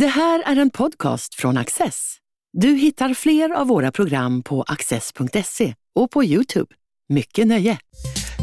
Det 0.00 0.06
här 0.06 0.42
är 0.46 0.56
en 0.56 0.70
podcast 0.70 1.34
från 1.34 1.56
Access. 1.56 2.16
Du 2.52 2.68
hittar 2.68 3.14
fler 3.14 3.50
av 3.50 3.66
våra 3.66 3.92
program 3.92 4.42
på 4.42 4.62
access.se 4.62 5.74
och 5.94 6.10
på 6.10 6.24
Youtube. 6.24 6.74
Mycket 7.08 7.46
nöje! 7.46 7.78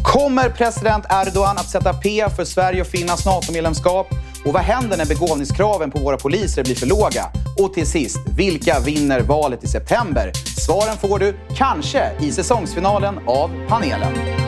Kommer 0.04 0.50
president 0.50 1.06
Erdogan 1.10 1.58
att 1.58 1.70
sätta 1.70 1.94
P 1.94 2.26
för 2.36 2.46
Sverige 2.46 2.82
och 2.82 2.88
Finlands 2.88 3.26
NATO-medlemskap? 3.26 4.08
Och 4.46 4.54
vad 4.54 4.62
händer 4.62 4.98
när 4.98 5.06
begåvningskraven 5.06 5.92
på 5.92 6.00
våra 6.00 6.18
poliser 6.18 6.64
blir 6.64 6.76
för 6.76 6.88
låga? 6.88 7.26
Och 7.60 7.74
till 7.74 7.88
sist, 7.88 8.18
vilka 8.38 8.80
vinner 8.80 9.22
valet 9.22 9.64
i 9.64 9.68
september? 9.68 10.32
Svaren 10.66 10.98
får 10.98 11.20
du, 11.20 11.36
kanske, 11.58 12.12
i 12.22 12.32
säsongsfinalen 12.32 13.18
av 13.28 13.68
panelen. 13.68 14.43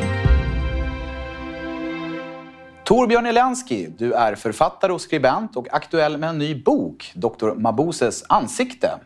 Torbjörn 2.86 3.26
Elensky, 3.26 3.88
du 3.98 4.14
är 4.14 4.36
författare 4.36 4.92
och 4.92 5.02
skribent 5.02 5.56
och 5.56 5.74
aktuell 5.74 6.18
med 6.18 6.30
en 6.30 6.38
ny 6.38 6.64
bok, 6.64 7.12
Dr. 7.16 7.54
Maboses 7.56 8.24
ansikte. 8.30 9.00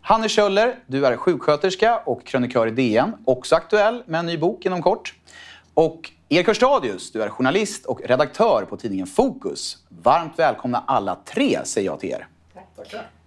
Hanne 0.00 0.28
Kjöller, 0.28 0.78
du 0.86 1.06
är 1.06 1.16
sjuksköterska 1.16 1.98
och 1.98 2.26
krönikör 2.26 2.66
i 2.66 2.70
DN, 2.70 3.12
också 3.24 3.56
aktuell 3.56 4.02
med 4.06 4.18
en 4.18 4.26
ny 4.26 4.38
bok 4.38 4.66
inom 4.66 4.82
kort. 4.82 5.14
Och 5.74 6.10
Erik 6.28 6.46
Hörstadius, 6.46 7.12
du 7.12 7.22
är 7.22 7.28
journalist 7.28 7.86
och 7.86 8.00
redaktör 8.04 8.66
på 8.68 8.76
tidningen 8.76 9.06
Fokus. 9.06 9.76
Varmt 9.88 10.38
välkomna 10.38 10.84
alla 10.86 11.14
tre, 11.24 11.58
säger 11.64 11.86
jag 11.86 12.00
till 12.00 12.10
er. 12.10 12.26
Tackar. 12.76 13.17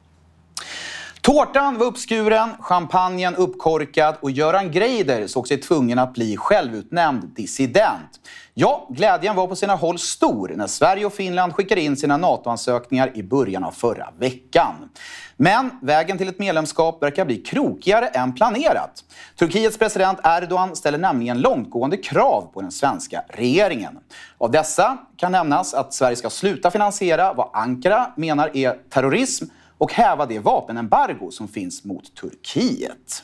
Tårtan 1.23 1.77
var 1.77 1.85
uppskuren, 1.85 2.49
champagnen 2.59 3.35
uppkorkad 3.35 4.15
och 4.19 4.31
Göran 4.31 4.71
Greider 4.71 5.27
såg 5.27 5.47
sig 5.47 5.57
tvungen 5.57 5.99
att 5.99 6.13
bli 6.13 6.37
självutnämnd 6.37 7.23
dissident. 7.35 8.19
Ja, 8.53 8.87
glädjen 8.89 9.35
var 9.35 9.47
på 9.47 9.55
sina 9.55 9.75
håll 9.75 9.99
stor 9.99 10.53
när 10.55 10.67
Sverige 10.67 11.05
och 11.05 11.13
Finland 11.13 11.53
skickade 11.55 11.81
in 11.81 11.97
sina 11.97 12.17
NATO-ansökningar 12.17 13.11
i 13.17 13.23
början 13.23 13.63
av 13.63 13.71
förra 13.71 14.09
veckan. 14.19 14.73
Men 15.37 15.69
vägen 15.81 16.17
till 16.17 16.27
ett 16.27 16.39
medlemskap 16.39 17.03
verkar 17.03 17.25
bli 17.25 17.37
krokigare 17.37 18.07
än 18.07 18.33
planerat. 18.33 19.03
Turkiets 19.39 19.77
president 19.77 20.19
Erdogan 20.23 20.75
ställer 20.75 20.97
nämligen 20.97 21.41
långtgående 21.41 21.97
krav 21.97 22.49
på 22.53 22.61
den 22.61 22.71
svenska 22.71 23.23
regeringen. 23.29 23.99
Av 24.37 24.51
dessa 24.51 24.97
kan 25.17 25.31
nämnas 25.31 25.73
att 25.73 25.93
Sverige 25.93 26.15
ska 26.15 26.29
sluta 26.29 26.71
finansiera 26.71 27.33
vad 27.33 27.49
Ankara 27.53 28.11
menar 28.15 28.57
är 28.57 28.77
terrorism 28.89 29.45
och 29.81 29.93
häva 29.93 30.25
det 30.25 30.39
vapenembargo 30.39 31.31
som 31.31 31.47
finns 31.47 31.83
mot 31.83 32.15
Turkiet. 32.15 33.23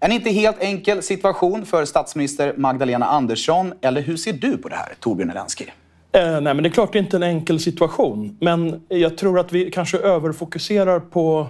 En 0.00 0.12
inte 0.12 0.30
helt 0.30 0.62
enkel 0.62 1.02
situation 1.02 1.66
för 1.66 1.84
statsminister 1.84 2.54
Magdalena 2.56 3.06
Andersson. 3.06 3.72
Eller 3.80 4.00
hur 4.00 4.16
ser 4.16 4.32
du 4.32 4.56
på 4.56 4.68
det 4.68 4.76
här, 4.76 4.94
Torbjörn 5.00 5.30
Elensky? 5.30 5.64
Eh, 6.12 6.30
nej, 6.30 6.40
men 6.40 6.62
det 6.62 6.68
är 6.68 6.70
klart 6.70 6.92
det 6.92 6.98
är 6.98 7.02
inte 7.02 7.16
en 7.16 7.22
enkel 7.22 7.60
situation. 7.60 8.36
Men 8.40 8.82
jag 8.88 9.18
tror 9.18 9.38
att 9.38 9.52
vi 9.52 9.70
kanske 9.70 9.98
överfokuserar 9.98 11.00
på 11.00 11.46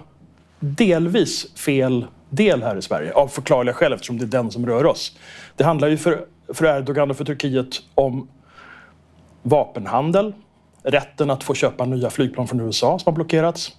delvis 0.59 1.55
fel 1.55 2.05
del 2.29 2.63
här 2.63 2.77
i 2.77 2.81
Sverige. 2.81 3.13
Av 3.13 3.27
förklarliga 3.27 3.73
skäl 3.73 3.93
eftersom 3.93 4.17
det 4.17 4.25
är 4.25 4.27
den 4.27 4.51
som 4.51 4.65
rör 4.65 4.85
oss. 4.85 5.17
Det 5.55 5.63
handlar 5.63 5.87
ju 5.87 5.97
för, 5.97 6.25
för 6.53 6.65
Erdogan 6.65 7.11
och 7.11 7.17
för 7.17 7.25
Turkiet 7.25 7.81
om 7.95 8.27
vapenhandel. 9.41 10.33
Rätten 10.83 11.29
att 11.29 11.43
få 11.43 11.53
köpa 11.53 11.85
nya 11.85 12.09
flygplan 12.09 12.47
från 12.47 12.59
USA 12.59 12.99
som 12.99 13.11
har 13.11 13.15
blockerats. 13.15 13.71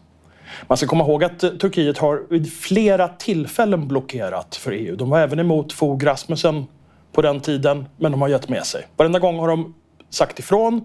Man 0.66 0.76
ska 0.76 0.86
komma 0.86 1.04
ihåg 1.04 1.24
att 1.24 1.42
eh, 1.42 1.50
Turkiet 1.50 1.98
har 1.98 2.22
vid 2.30 2.52
flera 2.52 3.08
tillfällen 3.08 3.88
blockerat 3.88 4.56
för 4.56 4.72
EU. 4.72 4.96
De 4.96 5.10
var 5.10 5.20
även 5.20 5.38
emot 5.38 5.72
Fogh 5.72 6.04
Rasmussen 6.04 6.66
på 7.12 7.22
den 7.22 7.40
tiden, 7.40 7.86
men 7.96 8.12
de 8.12 8.22
har 8.22 8.28
gett 8.28 8.48
med 8.48 8.66
sig. 8.66 8.86
Varenda 8.96 9.18
gång 9.18 9.38
har 9.38 9.48
de 9.48 9.74
sagt 10.10 10.38
ifrån 10.38 10.84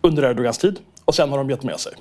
under 0.00 0.22
Erdogans 0.22 0.58
tid 0.58 0.78
och 1.04 1.14
sen 1.14 1.30
har 1.30 1.38
de 1.38 1.50
gett 1.50 1.62
med 1.62 1.80
sig. 1.80 1.92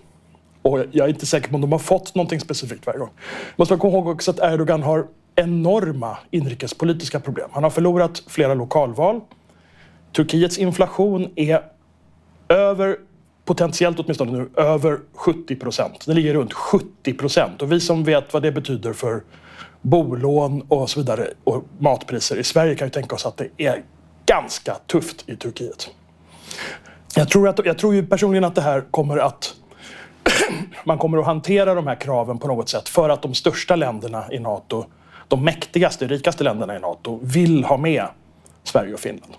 Och 0.61 0.79
jag 0.91 1.05
är 1.05 1.09
inte 1.09 1.25
säker 1.25 1.49
på 1.49 1.55
om 1.55 1.61
de 1.61 1.71
har 1.71 1.79
fått 1.79 2.15
någonting 2.15 2.39
specifikt 2.39 2.85
varje 2.85 2.99
gång. 2.99 3.09
Måste 3.55 3.73
man 3.73 3.79
komma 3.79 3.93
ihåg 3.93 4.07
också 4.07 4.31
att 4.31 4.39
Erdogan 4.39 4.83
har 4.83 5.07
enorma 5.35 6.17
inrikespolitiska 6.31 7.19
problem. 7.19 7.49
Han 7.51 7.63
har 7.63 7.69
förlorat 7.69 8.23
flera 8.27 8.53
lokalval. 8.53 9.21
Turkiets 10.15 10.57
inflation 10.57 11.33
är 11.35 11.61
över 12.49 12.97
potentiellt 13.45 13.99
åtminstone 13.99 14.31
nu 14.31 14.49
över 14.57 14.99
70 15.13 15.55
procent. 15.55 16.05
Det 16.05 16.13
ligger 16.13 16.33
runt 16.33 16.53
70 16.53 17.13
procent. 17.13 17.61
Och 17.61 17.71
vi 17.71 17.79
som 17.79 18.03
vet 18.03 18.33
vad 18.33 18.43
det 18.43 18.51
betyder 18.51 18.93
för 18.93 19.23
bolån 19.81 20.61
och 20.67 20.89
så 20.89 20.99
vidare 20.99 21.27
och 21.43 21.63
matpriser 21.79 22.35
i 22.35 22.43
Sverige 22.43 22.75
kan 22.75 22.87
ju 22.87 22.91
tänka 22.91 23.15
oss 23.15 23.25
att 23.25 23.37
det 23.37 23.49
är 23.57 23.83
ganska 24.25 24.75
tufft 24.87 25.29
i 25.29 25.35
Turkiet. 25.35 25.89
Jag 27.15 27.29
tror, 27.29 27.47
att, 27.47 27.65
jag 27.65 27.77
tror 27.77 27.95
ju 27.95 28.05
personligen 28.05 28.43
att 28.43 28.55
det 28.55 28.61
här 28.61 28.83
kommer 28.91 29.17
att 29.17 29.55
man 30.85 30.97
kommer 30.97 31.17
att 31.17 31.25
hantera 31.25 31.73
de 31.73 31.87
här 31.87 31.95
kraven 31.95 32.37
på 32.37 32.47
något 32.47 32.69
sätt 32.69 32.89
för 32.89 33.09
att 33.09 33.21
de 33.21 33.33
största 33.33 33.75
länderna 33.75 34.31
i 34.31 34.39
Nato, 34.39 34.85
de 35.27 35.43
mäktigaste, 35.43 36.07
rikaste 36.07 36.43
länderna 36.43 36.75
i 36.75 36.79
Nato 36.79 37.19
vill 37.23 37.63
ha 37.63 37.77
med 37.77 38.07
Sverige 38.63 38.93
och 38.93 38.99
Finland. 38.99 39.33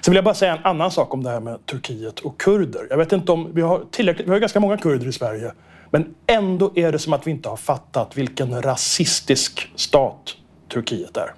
Sen 0.00 0.12
vill 0.12 0.16
jag 0.16 0.24
bara 0.24 0.34
säga 0.34 0.56
en 0.56 0.64
annan 0.64 0.90
sak 0.90 1.14
om 1.14 1.22
det 1.22 1.30
här 1.30 1.40
med 1.40 1.66
Turkiet 1.66 2.20
och 2.20 2.40
kurder. 2.40 2.86
Jag 2.90 2.96
vet 2.96 3.12
inte 3.12 3.32
om 3.32 3.50
vi 3.54 3.62
har 3.62 3.82
tillräckligt, 3.90 4.28
vi 4.28 4.32
har 4.32 4.38
ganska 4.38 4.60
många 4.60 4.76
kurder 4.76 5.06
i 5.06 5.12
Sverige. 5.12 5.52
Men 5.90 6.14
ändå 6.26 6.72
är 6.74 6.92
det 6.92 6.98
som 6.98 7.12
att 7.12 7.26
vi 7.26 7.30
inte 7.30 7.48
har 7.48 7.56
fattat 7.56 8.16
vilken 8.16 8.62
rasistisk 8.62 9.72
stat 9.76 10.36
Turkiet 10.72 11.16
är. 11.16 11.34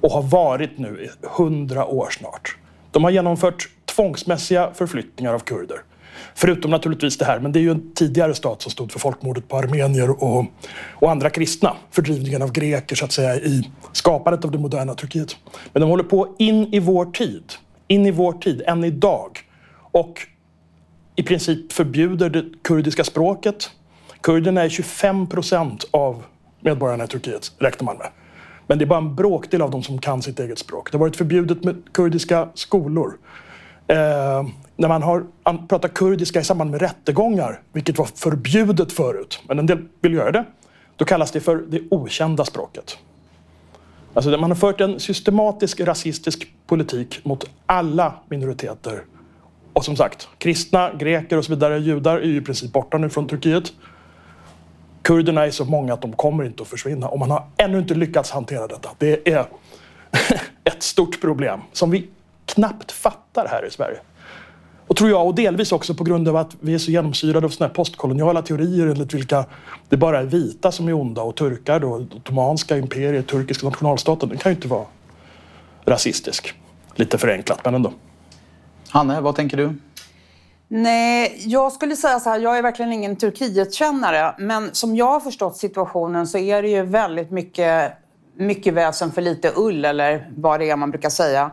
Och 0.00 0.10
har 0.10 0.22
varit 0.22 0.78
nu 0.78 1.04
i 1.04 1.26
hundra 1.28 1.86
år 1.86 2.08
snart. 2.10 2.56
De 2.90 3.04
har 3.04 3.10
genomfört 3.10 3.68
tvångsmässiga 3.84 4.70
förflyttningar 4.74 5.34
av 5.34 5.38
kurder. 5.38 5.76
Förutom 6.34 6.70
naturligtvis 6.70 7.18
det 7.18 7.24
här, 7.24 7.40
men 7.40 7.52
det 7.52 7.58
är 7.58 7.60
ju 7.60 7.70
en 7.70 7.94
tidigare 7.94 8.34
stat 8.34 8.62
som 8.62 8.72
stod 8.72 8.92
för 8.92 8.98
folkmordet 8.98 9.48
på 9.48 9.56
armenier 9.56 10.24
och, 10.24 10.46
och 10.92 11.10
andra 11.10 11.30
kristna. 11.30 11.76
Fördrivningen 11.90 12.42
av 12.42 12.52
greker 12.52 12.96
så 12.96 13.04
att 13.04 13.12
säga 13.12 13.36
i 13.36 13.70
skapandet 13.92 14.44
av 14.44 14.50
det 14.50 14.58
moderna 14.58 14.94
Turkiet. 14.94 15.36
Men 15.72 15.80
de 15.80 15.90
håller 15.90 16.04
på 16.04 16.34
in 16.38 16.74
i 16.74 16.78
vår 16.78 17.04
tid. 17.04 17.52
In 17.88 18.06
i 18.06 18.10
vår 18.10 18.32
tid, 18.32 18.62
än 18.66 18.84
idag. 18.84 19.38
Och 19.92 20.26
i 21.16 21.22
princip 21.22 21.72
förbjuder 21.72 22.30
det 22.30 22.44
kurdiska 22.62 23.04
språket. 23.04 23.70
Kurderna 24.20 24.62
är 24.62 24.68
25 24.68 25.26
procent 25.26 25.84
av 25.90 26.24
medborgarna 26.60 27.04
i 27.04 27.08
Turkiet, 27.08 27.52
räknar 27.58 27.84
man 27.84 27.96
med. 27.96 28.08
Men 28.66 28.78
det 28.78 28.84
är 28.84 28.86
bara 28.86 28.98
en 28.98 29.14
bråkdel 29.14 29.62
av 29.62 29.70
dem 29.70 29.82
som 29.82 29.98
kan 29.98 30.22
sitt 30.22 30.40
eget 30.40 30.58
språk. 30.58 30.92
Det 30.92 30.98
har 30.98 31.00
varit 31.00 31.16
förbjudet 31.16 31.64
med 31.64 31.82
kurdiska 31.92 32.48
skolor. 32.54 33.18
Eh, 33.86 34.46
när 34.76 34.88
man 34.88 35.02
har 35.02 35.26
pratat 35.68 35.94
kurdiska 35.94 36.40
i 36.40 36.44
samband 36.44 36.70
med 36.70 36.80
rättegångar, 36.80 37.60
vilket 37.72 37.98
var 37.98 38.06
förbjudet 38.14 38.92
förut, 38.92 39.42
men 39.48 39.58
en 39.58 39.66
del 39.66 39.78
vill 40.00 40.14
göra 40.14 40.32
det, 40.32 40.44
då 40.96 41.04
kallas 41.04 41.30
det 41.30 41.40
för 41.40 41.56
det 41.56 41.80
okända 41.90 42.44
språket. 42.44 42.98
Alltså 44.16 44.30
man 44.30 44.50
har 44.50 44.56
fört 44.56 44.80
en 44.80 45.00
systematisk 45.00 45.80
rasistisk 45.80 46.54
politik 46.66 47.20
mot 47.24 47.50
alla 47.66 48.14
minoriteter. 48.28 49.02
Och 49.72 49.84
som 49.84 49.96
sagt, 49.96 50.28
kristna, 50.38 50.94
greker 50.94 51.38
och 51.38 51.44
så 51.44 51.52
vidare, 51.54 51.78
judar 51.78 52.16
är 52.16 52.26
ju 52.26 52.36
i 52.36 52.40
princip 52.40 52.72
borta 52.72 52.98
nu 52.98 53.08
från 53.08 53.28
Turkiet. 53.28 53.72
Kurderna 55.02 55.46
är 55.46 55.50
så 55.50 55.64
många 55.64 55.94
att 55.94 56.02
de 56.02 56.12
kommer 56.12 56.44
inte 56.44 56.62
att 56.62 56.68
försvinna 56.68 57.08
och 57.08 57.18
man 57.18 57.30
har 57.30 57.46
ännu 57.56 57.78
inte 57.78 57.94
lyckats 57.94 58.30
hantera 58.30 58.66
detta. 58.66 58.88
Det 58.98 59.28
är 59.28 59.46
ett 60.64 60.82
stort 60.82 61.20
problem 61.20 61.60
som 61.72 61.90
vi 61.90 62.08
knappt 62.46 62.92
fattar 62.92 63.48
här 63.50 63.66
i 63.66 63.70
Sverige. 63.70 63.98
Och 64.86 64.96
tror 64.96 65.10
jag, 65.10 65.26
och 65.26 65.34
delvis 65.34 65.72
också 65.72 65.94
på 65.94 66.04
grund 66.04 66.28
av 66.28 66.36
att 66.36 66.56
vi 66.60 66.74
är 66.74 66.78
så 66.78 66.90
genomsyrade 66.90 67.46
av 67.46 67.50
såna 67.50 67.68
här 67.68 67.74
postkoloniala 67.74 68.42
teorier 68.42 68.86
enligt 68.86 69.14
vilka 69.14 69.44
det 69.88 69.96
bara 69.96 70.20
är 70.20 70.24
vita 70.24 70.72
som 70.72 70.88
är 70.88 70.92
onda 70.92 71.22
och 71.22 71.34
turkar 71.34 71.80
då, 71.80 72.06
Ottomanska 72.16 72.76
imperiet, 72.78 73.26
turkiska 73.26 73.66
nationalstaten, 73.66 74.28
den 74.28 74.38
kan 74.38 74.52
ju 74.52 74.56
inte 74.56 74.68
vara 74.68 74.84
rasistisk. 75.84 76.54
Lite 76.94 77.18
förenklat, 77.18 77.60
men 77.64 77.74
ändå. 77.74 77.92
Hanne, 78.88 79.20
vad 79.20 79.36
tänker 79.36 79.56
du? 79.56 79.74
Nej, 80.68 81.42
jag 81.46 81.72
skulle 81.72 81.96
säga 81.96 82.20
så 82.20 82.30
här, 82.30 82.40
jag 82.40 82.58
är 82.58 82.62
verkligen 82.62 82.92
ingen 82.92 83.16
Turkietkännare, 83.16 84.34
men 84.38 84.74
som 84.74 84.96
jag 84.96 85.06
har 85.06 85.20
förstått 85.20 85.56
situationen 85.56 86.26
så 86.26 86.38
är 86.38 86.62
det 86.62 86.68
ju 86.68 86.82
väldigt 86.82 87.30
mycket, 87.30 87.92
mycket 88.36 88.74
väsen 88.74 89.12
för 89.12 89.22
lite 89.22 89.52
ull, 89.56 89.84
eller 89.84 90.30
vad 90.36 90.60
det 90.60 90.70
är 90.70 90.76
man 90.76 90.90
brukar 90.90 91.10
säga. 91.10 91.50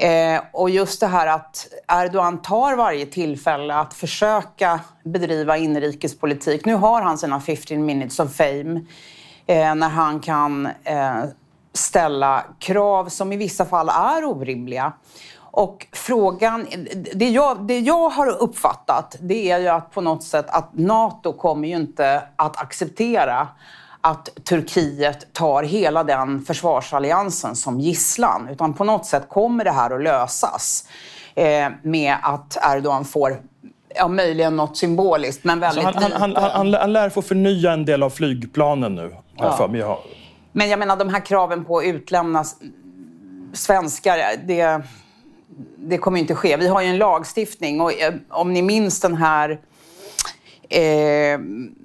Eh, 0.00 0.40
och 0.52 0.70
just 0.70 1.00
det 1.00 1.06
här 1.06 1.26
att 1.26 1.66
Erdogan 1.92 2.42
tar 2.42 2.76
varje 2.76 3.06
tillfälle 3.06 3.74
att 3.74 3.94
försöka 3.94 4.80
bedriva 5.04 5.56
inrikespolitik. 5.56 6.64
Nu 6.64 6.74
har 6.74 7.02
han 7.02 7.18
sina 7.18 7.40
15 7.40 7.86
minutes 7.86 8.20
of 8.20 8.36
fame 8.36 8.80
eh, 9.46 9.74
när 9.74 9.88
han 9.88 10.20
kan 10.20 10.66
eh, 10.66 11.24
ställa 11.72 12.44
krav 12.58 13.08
som 13.08 13.32
i 13.32 13.36
vissa 13.36 13.64
fall 13.64 13.88
är 13.88 14.24
orimliga. 14.24 14.92
Och 15.40 15.86
frågan, 15.92 16.66
det 17.14 17.28
jag, 17.28 17.66
det 17.66 17.78
jag 17.78 18.08
har 18.08 18.42
uppfattat 18.42 19.16
det 19.20 19.50
är 19.50 19.58
ju 19.58 19.68
att 19.68 19.90
på 19.90 20.00
något 20.00 20.22
sätt 20.22 20.46
att 20.48 20.70
NATO 20.72 21.32
kommer 21.32 21.68
ju 21.68 21.76
inte 21.76 22.22
att 22.36 22.62
acceptera 22.62 23.48
att 24.00 24.28
Turkiet 24.44 25.32
tar 25.32 25.62
hela 25.62 26.04
den 26.04 26.44
försvarsalliansen 26.44 27.56
som 27.56 27.80
gisslan. 27.80 28.48
Utan 28.50 28.74
på 28.74 28.84
något 28.84 29.06
sätt 29.06 29.28
kommer 29.28 29.64
det 29.64 29.70
här 29.70 29.90
att 29.90 30.02
lösas 30.02 30.88
eh, 31.34 31.68
med 31.82 32.16
att 32.22 32.58
Erdogan 32.62 33.04
får 33.04 33.36
Ja, 33.94 34.08
möjligen 34.08 34.56
något 34.56 34.76
symboliskt, 34.76 35.44
men 35.44 35.60
väldigt 35.60 35.84
han, 35.84 35.94
han, 35.94 36.12
han, 36.12 36.36
han, 36.36 36.74
han 36.74 36.92
lär 36.92 37.10
få 37.10 37.22
förnya 37.22 37.72
en 37.72 37.84
del 37.84 38.02
av 38.02 38.10
flygplanen 38.10 38.94
nu, 38.94 39.16
ja. 39.36 39.56
för 39.56 39.68
mig. 39.68 39.84
Men 40.52 40.68
jag 40.68 40.78
menar, 40.78 40.96
de 40.96 41.08
här 41.08 41.20
kraven 41.20 41.64
på 41.64 41.78
att 41.78 41.84
utlämna 41.84 42.44
svenskar, 43.52 44.18
det, 44.46 44.82
det 45.76 45.98
kommer 45.98 46.20
inte 46.20 46.34
ske. 46.34 46.56
Vi 46.56 46.68
har 46.68 46.82
ju 46.82 46.88
en 46.88 46.98
lagstiftning 46.98 47.80
och 47.80 47.92
eh, 47.92 48.14
om 48.28 48.52
ni 48.52 48.62
minns 48.62 49.00
den 49.00 49.14
här 49.14 49.60
eh, 50.68 51.38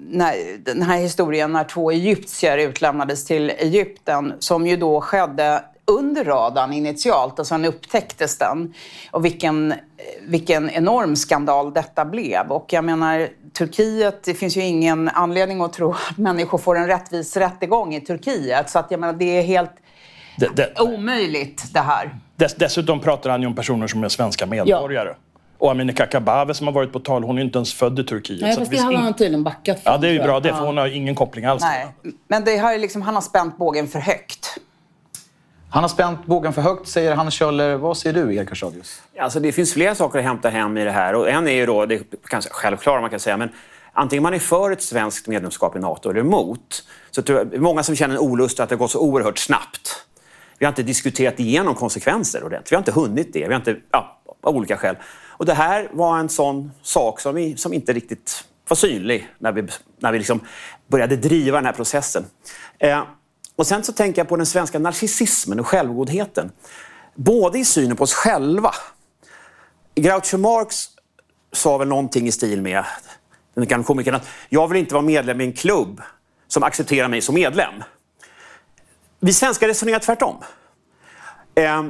när, 0.08 0.58
den 0.64 0.82
här 0.82 0.98
historien 0.98 1.52
när 1.52 1.64
två 1.64 1.90
egyptier 1.90 2.58
utlämnades 2.58 3.24
till 3.24 3.50
Egypten 3.50 4.32
som 4.38 4.66
ju 4.66 4.76
då 4.76 5.00
skedde 5.00 5.64
under 5.86 6.24
radarn 6.24 6.72
initialt 6.72 7.38
och 7.38 7.46
sen 7.46 7.64
upptäcktes 7.64 8.38
den. 8.38 8.74
Och 9.10 9.24
vilken, 9.24 9.74
vilken 10.22 10.70
enorm 10.70 11.16
skandal 11.16 11.74
detta 11.74 12.04
blev. 12.04 12.52
Och 12.52 12.72
jag 12.72 12.84
menar, 12.84 13.28
Turkiet, 13.58 14.22
det 14.24 14.34
finns 14.34 14.56
ju 14.56 14.60
ingen 14.60 15.08
anledning 15.08 15.60
att 15.60 15.72
tro 15.72 15.92
att 15.92 16.18
människor 16.18 16.58
får 16.58 16.78
en 16.78 16.86
rättvis 16.86 17.36
rättegång 17.36 17.94
i 17.94 18.00
Turkiet. 18.00 18.70
Så 18.70 18.78
att 18.78 18.90
jag 18.90 19.00
menar, 19.00 19.12
det 19.12 19.38
är 19.38 19.42
helt 19.42 19.70
det, 20.36 20.56
det, 20.56 20.80
omöjligt 20.80 21.74
det 21.74 21.80
här. 21.80 22.18
Dess, 22.36 22.54
dessutom 22.54 23.00
pratar 23.00 23.30
han 23.30 23.40
ju 23.40 23.46
om 23.46 23.54
personer 23.54 23.86
som 23.86 24.04
är 24.04 24.08
svenska 24.08 24.46
medborgare. 24.46 25.08
Ja. 25.08 25.33
Och 25.64 25.70
Amineh 25.70 25.94
Kakabaveh 25.94 26.52
som 26.52 26.66
har 26.66 26.74
varit 26.74 26.92
på 26.92 27.00
tal, 27.00 27.24
hon 27.24 27.38
är 27.38 27.42
inte 27.42 27.58
ens 27.58 27.74
född 27.74 27.98
i 27.98 28.04
Turkiet. 28.04 28.40
Nej, 28.40 28.56
fast 28.56 28.70
det 28.70 28.78
har 28.78 28.92
han 28.92 29.14
tydligen 29.14 29.44
backat 29.44 29.82
från. 29.82 29.92
Ja, 29.92 29.98
det 29.98 30.08
är 30.08 30.12
ju 30.12 30.22
bra 30.22 30.40
det, 30.40 30.48
för 30.48 30.66
hon 30.66 30.76
har 30.76 30.86
ingen 30.86 31.14
koppling 31.14 31.44
alls. 31.44 31.62
Nej. 31.62 31.86
Men 32.28 32.44
det 32.44 32.56
har 32.56 32.78
liksom, 32.78 33.02
han 33.02 33.14
har 33.14 33.22
spänt 33.22 33.58
bågen 33.58 33.88
för 33.88 33.98
högt. 33.98 34.58
Han 35.70 35.82
har 35.82 35.88
spänt 35.88 36.26
bågen 36.26 36.52
för 36.52 36.62
högt, 36.62 36.88
säger 36.88 37.14
Hannes 37.14 37.34
Kjöller. 37.34 37.76
Vad 37.76 37.96
säger 37.96 38.24
du, 38.24 38.34
Erik 38.34 38.48
Hörstadius? 38.48 39.02
Alltså, 39.18 39.40
det 39.40 39.52
finns 39.52 39.72
flera 39.72 39.94
saker 39.94 40.18
att 40.18 40.24
hämta 40.24 40.48
hem 40.48 40.76
i 40.76 40.84
det 40.84 40.90
här. 40.90 41.14
Och 41.14 41.30
en 41.30 41.48
är 41.48 41.52
ju 41.52 41.66
då, 41.66 41.86
det 41.86 41.94
är 41.94 42.02
kanske 42.28 42.50
självklart 42.50 43.00
man 43.00 43.10
kan 43.10 43.20
säga, 43.20 43.36
men 43.36 43.48
antingen 43.92 44.22
man 44.22 44.34
är 44.34 44.38
för 44.38 44.70
ett 44.70 44.82
svenskt 44.82 45.28
medlemskap 45.28 45.76
i 45.76 45.78
NATO 45.78 46.10
eller 46.10 46.20
emot, 46.20 46.84
så 47.10 47.22
tror 47.22 47.38
jag, 47.38 47.60
många 47.60 47.82
som 47.82 47.96
känner 47.96 48.14
en 48.14 48.20
olust 48.20 48.60
att 48.60 48.68
det 48.68 48.74
har 48.74 48.78
gått 48.78 48.90
så 48.90 49.00
oerhört 49.00 49.38
snabbt. 49.38 50.06
Vi 50.58 50.66
har 50.66 50.72
inte 50.72 50.82
diskuterat 50.82 51.40
igenom 51.40 51.74
konsekvenser 51.74 52.44
ordentligt. 52.44 52.72
Vi 52.72 52.76
har 52.76 52.80
inte 52.80 52.92
hunnit 52.92 53.32
det, 53.32 53.38
vi 53.38 53.54
har 53.54 53.56
inte, 53.56 53.76
ja, 53.90 54.20
av 54.42 54.56
olika 54.56 54.76
skäl. 54.76 54.96
Och 55.44 55.48
det 55.48 55.54
här 55.54 55.88
var 55.92 56.18
en 56.18 56.28
sån 56.28 56.72
sak 56.82 57.20
som, 57.20 57.34
vi, 57.34 57.56
som 57.56 57.72
inte 57.72 57.92
riktigt 57.92 58.44
var 58.68 58.74
synlig 58.74 59.28
när 59.38 59.52
vi, 59.52 59.68
när 59.98 60.12
vi 60.12 60.18
liksom 60.18 60.40
började 60.86 61.16
driva 61.16 61.58
den 61.58 61.66
här 61.66 61.72
processen. 61.72 62.26
Eh, 62.78 63.02
och 63.56 63.66
sen 63.66 63.84
så 63.84 63.92
tänker 63.92 64.20
jag 64.20 64.28
på 64.28 64.36
den 64.36 64.46
svenska 64.46 64.78
narcissismen 64.78 65.60
och 65.60 65.66
självgodheten. 65.66 66.52
Både 67.14 67.58
i 67.58 67.64
synen 67.64 67.96
på 67.96 68.04
oss 68.04 68.14
själva. 68.14 68.74
Groucho 69.94 70.38
Marx 70.38 70.86
sa 71.52 71.78
väl 71.78 71.88
någonting 71.88 72.26
i 72.26 72.32
stil 72.32 72.62
med, 72.62 72.84
den 73.54 73.66
gamla 73.66 73.86
komikern, 73.86 74.14
att 74.14 74.28
jag 74.48 74.68
vill 74.68 74.78
inte 74.78 74.94
vara 74.94 75.04
medlem 75.04 75.40
i 75.40 75.44
en 75.44 75.52
klubb 75.52 76.02
som 76.48 76.62
accepterar 76.62 77.08
mig 77.08 77.20
som 77.20 77.34
medlem. 77.34 77.74
Vi 79.20 79.32
svenskar 79.32 79.68
resonerar 79.68 79.98
tvärtom. 79.98 80.36
Eh, 81.54 81.82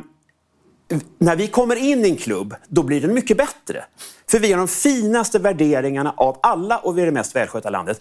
när 1.19 1.37
vi 1.37 1.47
kommer 1.47 1.77
in 1.77 2.05
i 2.05 2.11
en 2.11 2.17
klubb, 2.17 2.55
då 2.69 2.83
blir 2.83 3.01
den 3.01 3.15
mycket 3.15 3.37
bättre. 3.37 3.85
För 4.31 4.39
vi 4.39 4.53
har 4.53 4.59
de 4.59 4.69
finaste 4.69 5.39
värderingarna 5.39 6.15
av 6.17 6.39
alla 6.43 6.79
och 6.79 6.99
vi 6.99 7.03
är 7.03 7.07
det 7.07 7.13
mest 7.13 7.37
välskötta 7.37 7.71
landet. 7.71 8.01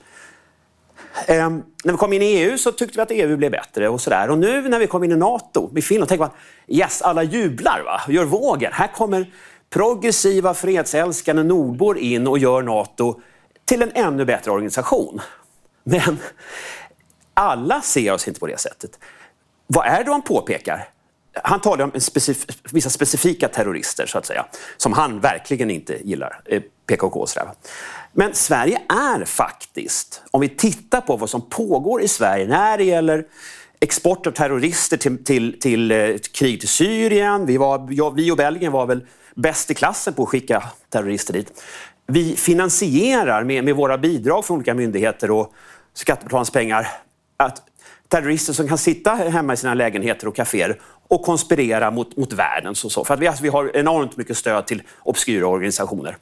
Ehm, 1.28 1.64
när 1.84 1.92
vi 1.92 1.98
kom 1.98 2.14
in 2.14 2.22
i 2.22 2.26
EU 2.26 2.58
så 2.58 2.72
tyckte 2.72 2.98
vi 2.98 3.02
att 3.02 3.12
EU 3.12 3.38
blev 3.38 3.52
bättre 3.52 3.90
och 3.90 4.02
sådär. 4.02 4.30
Och 4.30 4.38
nu 4.38 4.70
när 4.70 4.80
vi 4.80 4.88
kom 4.88 5.04
in 5.04 5.12
i 5.12 5.16
NATO 5.16 5.70
med 5.74 5.84
Finland 5.84 6.10
tänker 6.10 6.26
man 6.26 6.34
yes, 6.68 7.02
alla 7.02 7.24
jublar 7.24 7.82
va, 7.86 8.02
gör 8.08 8.26
vågen. 8.26 8.72
Här 8.74 8.88
kommer 8.88 9.32
progressiva, 9.70 10.54
fredsälskande 10.54 11.44
nordbor 11.44 11.98
in 11.98 12.28
och 12.28 12.40
gör 12.40 12.62
NATO 12.62 13.22
till 13.66 13.82
en 13.82 13.92
ännu 13.96 14.26
bättre 14.26 14.52
organisation. 14.52 15.22
Men 15.84 16.18
alla 17.34 17.82
ser 17.82 18.14
oss 18.14 18.28
inte 18.28 18.40
på 18.40 18.48
det 18.48 18.60
sättet. 18.60 19.00
Vad 19.68 19.86
är 19.88 20.04
det 20.04 20.12
han 20.12 20.22
påpekar? 20.22 20.93
Han 21.44 21.62
talar 21.62 21.86
om 21.86 22.02
specif 22.02 22.46
vissa 22.72 22.90
specifika 22.90 23.48
terrorister, 23.48 24.06
så 24.06 24.18
att 24.18 24.26
säga, 24.26 24.46
som 24.78 24.94
han 24.94 25.20
verkligen 25.20 25.70
inte 25.70 26.08
gillar, 26.08 26.42
eh, 26.46 26.62
PKK 26.88 27.20
och 27.20 27.30
sådär. 27.30 27.50
Men 28.12 28.34
Sverige 28.34 28.82
är 28.90 29.26
faktiskt, 29.26 30.22
om 30.32 30.42
vi 30.42 30.50
tittar 30.50 31.02
på 31.02 31.18
vad 31.18 31.30
som 31.30 31.50
pågår 31.50 32.02
i 32.02 32.08
Sverige 32.08 32.48
när 32.48 32.78
det 32.78 32.84
gäller 32.84 33.26
export 33.80 34.28
av 34.28 34.32
terrorister 34.32 34.98
till, 34.98 35.24
till, 35.24 35.60
till 35.60 35.92
eh, 35.92 36.16
krig 36.34 36.60
till 36.60 36.70
Syrien. 36.70 37.46
Vi, 37.46 37.58
var, 37.58 37.88
ja, 37.90 38.10
vi 38.10 38.32
och 38.32 38.38
Belgien 38.38 38.72
var 38.72 38.86
väl 38.86 39.06
bäst 39.36 39.72
i 39.72 39.74
klassen 39.74 40.14
på 40.14 40.24
att 40.24 40.30
skicka 40.30 40.64
terrorister 40.90 41.34
dit. 41.34 41.64
Vi 42.08 42.36
finansierar 42.36 43.44
med, 43.44 43.64
med 43.64 43.76
våra 43.76 43.98
bidrag 43.98 44.46
från 44.46 44.56
olika 44.56 44.74
myndigheter 44.74 45.32
och 45.32 45.54
skattebetalarnas 45.94 46.52
pengar 46.52 46.88
att 47.38 47.62
terrorister 48.08 48.54
som 48.54 48.68
kan 48.68 48.78
sitta 48.78 49.12
hemma 49.12 49.54
i 49.54 49.58
sina 49.58 49.74
lägenheter 49.74 50.28
och 50.28 50.36
kaféer 50.36 50.80
och 51.08 51.24
konspirera 51.24 51.92
mot, 51.92 52.18
mot 52.18 52.34
världen. 52.34 52.76
Så, 52.76 52.90
så. 52.90 53.06
För 53.06 53.14
att 53.14 53.20
vi, 53.20 53.28
alltså, 53.28 53.44
vi 53.44 53.50
har 53.50 53.78
enormt 53.78 54.18
mycket 54.18 54.38
stöd 54.38 54.66
till 54.66 54.82
obskyra 55.04 55.48
organisationer. 55.48 56.18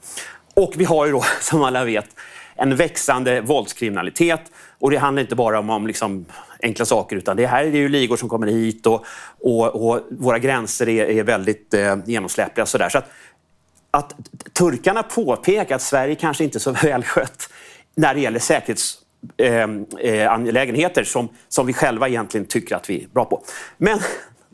Och 0.53 0.73
vi 0.75 0.83
har 0.83 1.05
ju 1.05 1.11
då, 1.11 1.23
som 1.41 1.63
alla 1.63 1.85
vet, 1.85 2.07
en 2.55 2.75
växande 2.75 3.41
våldskriminalitet. 3.41 4.41
Och 4.79 4.91
det 4.91 4.97
handlar 4.97 5.21
inte 5.21 5.35
bara 5.35 5.59
om, 5.59 5.69
om 5.69 5.87
liksom 5.87 6.25
enkla 6.63 6.85
saker, 6.85 7.15
utan 7.15 7.37
det 7.37 7.45
här 7.45 7.63
är 7.63 7.67
ju 7.67 7.89
ligor 7.89 8.17
som 8.17 8.29
kommer 8.29 8.47
hit 8.47 8.87
och, 8.87 9.05
och, 9.39 9.89
och 9.89 10.01
våra 10.11 10.39
gränser 10.39 10.89
är, 10.89 11.05
är 11.05 11.23
väldigt 11.23 11.73
eh, 11.73 11.95
genomsläppliga. 12.05 12.65
Så, 12.65 12.77
så 12.77 12.83
att, 12.97 13.11
att 13.91 14.15
turkarna 14.53 15.03
påpekar 15.03 15.75
att 15.75 15.81
Sverige 15.81 16.15
kanske 16.15 16.43
inte 16.43 16.57
är 16.57 16.59
så 16.59 16.71
välskött 16.83 17.49
när 17.95 18.13
det 18.13 18.19
gäller 18.19 18.39
säkerhetsangelägenheter 18.39 21.01
eh, 21.01 21.07
eh, 21.07 21.11
som, 21.11 21.29
som 21.49 21.65
vi 21.65 21.73
själva 21.73 22.07
egentligen 22.07 22.45
tycker 22.45 22.75
att 22.75 22.89
vi 22.89 23.03
är 23.03 23.07
bra 23.07 23.25
på. 23.25 23.43
Men 23.77 23.99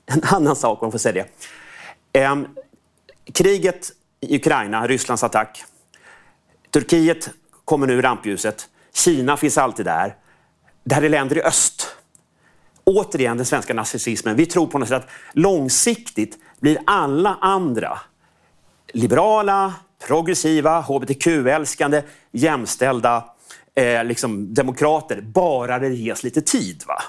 en 0.08 0.22
annan 0.24 0.56
sak, 0.56 0.82
om 0.82 0.86
man 0.86 0.92
får 0.92 1.00
säga 1.00 1.26
det. 2.12 2.20
Eh, 2.20 2.36
kriget 3.34 3.92
i 4.20 4.36
Ukraina, 4.36 4.88
Rysslands 4.88 5.24
attack, 5.24 5.64
Turkiet 6.72 7.30
kommer 7.66 7.88
nu 7.88 8.00
i 8.00 8.02
rampljuset. 8.02 8.70
Kina 8.94 9.38
finns 9.38 9.58
alltid 9.58 9.86
där. 9.86 10.16
Det 10.84 10.96
här 10.96 11.02
är 11.02 11.10
länder 11.10 11.38
i 11.38 11.42
öst. 11.42 11.88
Återigen 12.84 13.38
den 13.38 13.46
svenska 13.46 13.74
narcissismen. 13.74 14.36
Vi 14.36 14.46
tror 14.46 14.68
på 14.68 14.78
något 14.78 14.90
sätt 14.90 15.04
att 15.04 15.10
långsiktigt 15.34 16.38
blir 16.60 16.80
alla 16.86 17.38
andra 17.42 18.00
liberala, 18.94 19.74
progressiva, 20.08 20.82
hbtq-älskande, 20.82 22.04
jämställda 22.32 23.26
eh, 23.76 24.04
liksom 24.04 24.54
demokrater, 24.54 25.22
bara 25.22 25.80
det 25.80 25.90
ges 25.90 26.24
lite 26.24 26.42
tid. 26.42 26.84
Va? 26.88 27.02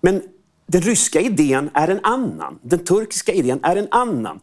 Men 0.00 0.22
den 0.70 0.80
ryska 0.80 1.20
idén 1.20 1.70
är 1.74 1.88
en 1.88 2.00
annan. 2.02 2.58
Den 2.62 2.84
turkiska 2.84 3.32
idén 3.32 3.60
är 3.62 3.76
en 3.76 3.88
annan. 3.90 4.40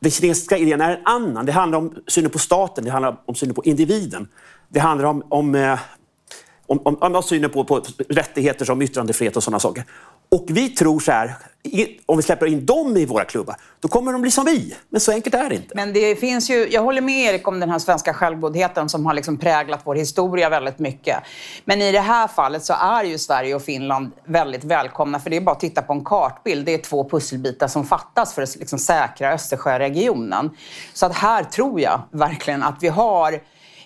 Den 0.00 0.10
kinesiska 0.10 0.58
idén 0.58 0.80
är 0.80 0.96
en 0.96 1.06
annan. 1.06 1.46
Det 1.46 1.52
handlar 1.52 1.78
om 1.78 1.94
synen 2.06 2.30
på 2.30 2.38
staten, 2.38 2.84
det 2.84 2.90
handlar 2.90 3.16
om 3.26 3.34
synen 3.34 3.54
på 3.54 3.64
individen. 3.64 4.28
Det 4.68 4.80
handlar 4.80 5.08
om, 5.08 5.22
om, 5.28 5.54
eh, 5.54 5.78
om, 6.66 6.80
om, 6.84 7.14
om 7.14 7.22
synen 7.22 7.50
på, 7.50 7.64
på 7.64 7.82
rättigheter 8.08 8.64
som 8.64 8.82
yttrandefrihet 8.82 9.36
och 9.36 9.42
sådana 9.42 9.58
saker. 9.58 9.84
Och 10.28 10.46
vi 10.48 10.68
tror 10.68 11.00
så 11.00 11.12
här, 11.12 11.34
om 12.06 12.16
vi 12.16 12.22
släpper 12.22 12.46
in 12.46 12.66
dem 12.66 12.96
i 12.96 13.06
våra 13.06 13.24
klubbar, 13.24 13.56
då 13.80 13.88
kommer 13.88 14.12
de 14.12 14.22
bli 14.22 14.30
som 14.30 14.44
vi. 14.44 14.76
Men 14.88 15.00
så 15.00 15.12
enkelt 15.12 15.34
är 15.34 15.48
det 15.48 15.54
inte. 15.54 15.74
Men 15.74 15.92
det 15.92 16.16
finns 16.16 16.50
ju, 16.50 16.68
jag 16.70 16.82
håller 16.82 17.00
med 17.00 17.34
Erik 17.34 17.48
om 17.48 17.60
den 17.60 17.70
här 17.70 17.78
svenska 17.78 18.14
självgodheten 18.14 18.88
som 18.88 19.06
har 19.06 19.14
liksom 19.14 19.36
präglat 19.38 19.80
vår 19.84 19.94
historia 19.94 20.48
väldigt 20.48 20.78
mycket. 20.78 21.16
Men 21.64 21.82
i 21.82 21.92
det 21.92 22.00
här 22.00 22.28
fallet 22.28 22.64
så 22.64 22.74
är 22.80 23.04
ju 23.04 23.18
Sverige 23.18 23.54
och 23.54 23.62
Finland 23.62 24.12
väldigt 24.24 24.64
välkomna, 24.64 25.20
för 25.20 25.30
det 25.30 25.36
är 25.36 25.40
bara 25.40 25.52
att 25.52 25.60
titta 25.60 25.82
på 25.82 25.92
en 25.92 26.04
kartbild. 26.04 26.66
Det 26.66 26.74
är 26.74 26.78
två 26.78 27.08
pusselbitar 27.08 27.68
som 27.68 27.84
fattas 27.84 28.34
för 28.34 28.42
att 28.42 28.56
liksom 28.56 28.78
säkra 28.78 29.32
Östersjöregionen. 29.32 30.50
Så 30.92 31.06
att 31.06 31.14
här 31.14 31.44
tror 31.44 31.80
jag 31.80 32.02
verkligen 32.10 32.62
att 32.62 32.76
vi 32.80 32.88
har 32.88 33.32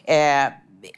eh, 0.05 0.47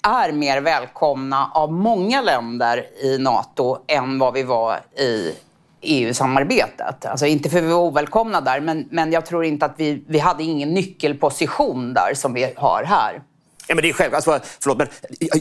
är 0.03 0.33
mer 0.33 0.61
välkomna 0.61 1.51
av 1.55 1.73
många 1.73 2.23
länder 2.23 2.87
i 3.03 3.19
NATO 3.19 3.79
än 3.89 4.19
vad 4.19 4.35
vi 4.35 4.43
var 4.43 4.81
i 4.99 5.35
EU-samarbetet. 5.81 7.07
Alltså 7.07 7.27
inte 7.27 7.51
för 7.51 7.59
att 7.59 7.65
vi 7.65 7.69
var 7.69 7.81
ovälkomna 7.81 8.41
där, 8.41 8.61
men, 8.61 8.89
men 8.91 9.12
jag 9.12 9.27
tror 9.27 9.45
inte 9.45 9.67
att 9.67 9.75
vi, 9.77 10.05
vi 10.09 10.19
hade 10.19 10.43
ingen 10.43 10.75
nyckelposition 10.75 11.95
där 11.95 12.15
som 12.15 12.35
vi 12.35 12.53
har 12.57 12.85
här. 12.85 13.23
Ja, 13.69 13.75
men 13.75 13.83
det 13.83 13.89
är 13.89 13.93
självklart. 13.93 14.29
Alltså, 14.29 14.49
förlåt, 14.61 14.79
men 14.79 14.89